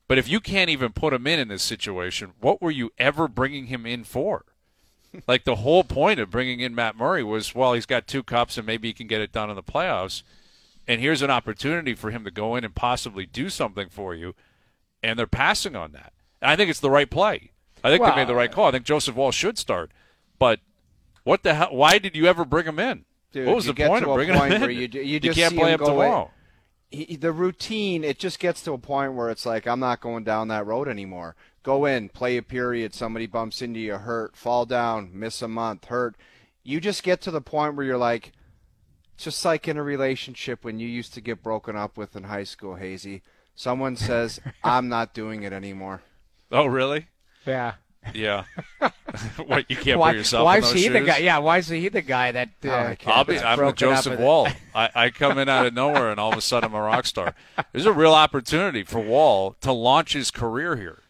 [0.08, 3.28] But if you can't even put him in in this situation, what were you ever
[3.28, 4.44] bringing him in for?
[5.26, 8.58] like the whole point of bringing in Matt Murray was, well, he's got two cups
[8.58, 10.22] and maybe he can get it done in the playoffs.
[10.86, 14.34] And here's an opportunity for him to go in and possibly do something for you.
[15.02, 16.12] And they're passing on that.
[16.42, 17.52] And I think it's the right play.
[17.82, 18.66] I think Well, they made the right call.
[18.66, 19.90] I think Joseph Woll should start.
[20.38, 20.60] But
[21.24, 21.68] what the hell?
[21.74, 23.04] Why did you ever bring him in?
[23.32, 24.70] Dude, what was the point of bringing point him in?
[24.70, 26.06] you, you just can't play go away.
[26.06, 26.30] tomorrow.
[26.90, 30.24] he, the routine, it just gets to a point where it's like, I'm not going
[30.24, 31.36] down that road anymore.
[31.62, 35.86] Go in, play a period, somebody bumps into you, hurt, fall down, miss a month,
[35.86, 36.16] hurt.
[36.62, 38.32] You just get to the point where you're like,
[39.16, 42.44] just like in a relationship when you used to get broken up with in high
[42.44, 43.22] school, Hazy.
[43.60, 46.00] Someone says, I'm not doing it anymore.
[46.50, 47.08] Oh, really?
[47.46, 47.74] Yeah.
[48.14, 48.44] Yeah.
[49.46, 51.18] what you can't why put yourself why in is those he the guy?
[51.18, 52.48] Yeah, why is he the guy that?
[52.64, 53.16] Uh, Oh, I can't.
[53.18, 54.18] I'll be, I'm the Joseph?
[54.18, 54.48] Woll.
[54.74, 57.04] I, I come in out of nowhere, and all of a sudden I'm a rock
[57.04, 57.34] star.
[57.72, 61.02] There's a real opportunity for Woll to launch his career here.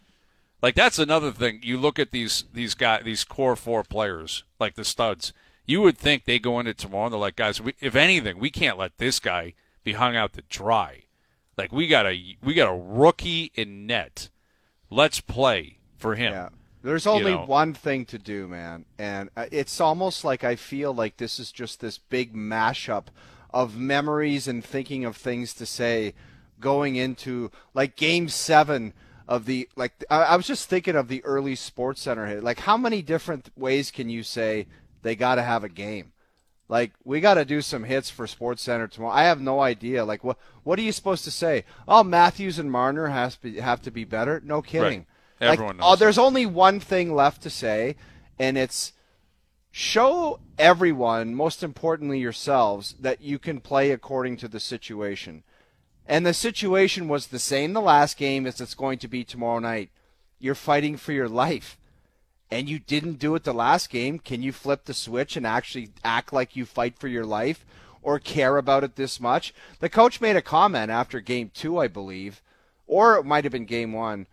[0.60, 1.60] Like that's another thing.
[1.62, 5.32] You look at these these guys, these core four players, like the studs.
[5.66, 8.50] You would think they go into tomorrow and they're like, guys, we, if anything, we
[8.50, 11.04] can't let this guy be hung out to dry.
[11.60, 14.28] Like we got a we got a rookie in net.
[14.90, 16.32] Let's play for him.
[16.32, 16.48] Yeah.
[16.82, 17.44] There's only know.
[17.44, 18.86] one thing to do, man.
[18.98, 23.06] And uh, it's almost like I feel like this is just this big mashup
[23.52, 26.14] of memories and thinking of things to say
[26.58, 28.94] going into like game seven
[29.28, 32.60] of the like I, I was just thinking of the early sports center hit like
[32.60, 34.66] how many different ways can you say
[35.02, 36.12] they got to have a game
[36.70, 39.12] Like we got to do some hits for SportsCenter tomorrow.
[39.12, 40.04] I have no idea.
[40.04, 41.64] Like what what are you supposed to say?
[41.88, 44.40] Oh, Matthews and Marner has to be, have to be better.
[44.44, 45.06] No kidding.
[45.40, 45.50] Right.
[45.50, 47.96] Everyone like, knows Oh, there's only one thing left to say,
[48.38, 48.92] and it's
[49.72, 55.42] show everyone, most importantly yourselves, that you can play according to the situation.
[56.06, 59.58] And the situation was the same the last game as it's going to be tomorrow
[59.58, 59.90] night.
[60.38, 61.79] You're fighting for your life.
[62.50, 64.18] And you didn't do it the last game.
[64.18, 67.64] Can you flip the switch and actually act like you fight for your life
[68.02, 69.54] or care about it this much?
[69.78, 72.42] The coach made a comment after game two, I believe,
[72.86, 74.26] or it might have been game one.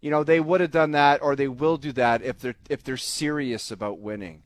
[0.00, 2.84] You know, they would have done that or they will do that if they're if
[2.84, 4.42] they're serious about winning.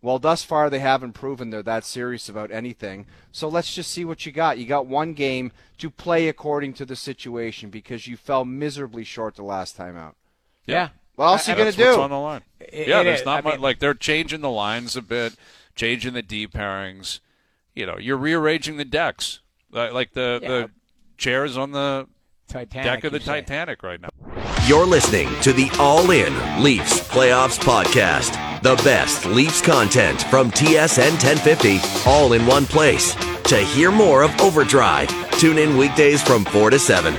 [0.00, 3.06] Well, thus far they haven't proven they're that serious about anything.
[3.30, 4.58] So let's just see what you got.
[4.58, 9.36] You got one game to play according to the situation because you fell miserably short
[9.36, 10.16] the last time out.
[10.66, 10.88] Yeah.
[11.16, 12.02] What else are you going to what's do?
[12.02, 12.42] on the line.
[12.60, 13.26] It- yeah, it there's is.
[13.26, 13.52] not I much.
[13.54, 15.34] mean- like they're changing the lines a bit,
[15.74, 17.20] changing the D pairings.
[17.74, 19.40] You know, you're rearranging the decks,
[19.70, 20.48] like, like the Yeah.
[20.48, 20.70] the
[21.18, 22.06] chairs on the
[22.48, 23.40] Titanic, deck of the you say.
[23.40, 24.08] Titanic right now.
[24.66, 28.38] You're listening to the All In Leafs Playoffs Podcast.
[28.62, 33.14] The best Leafs content from TSN 1050, all in one place.
[33.44, 37.14] To hear more of Overdrive, tune in weekdays from 4 to 7.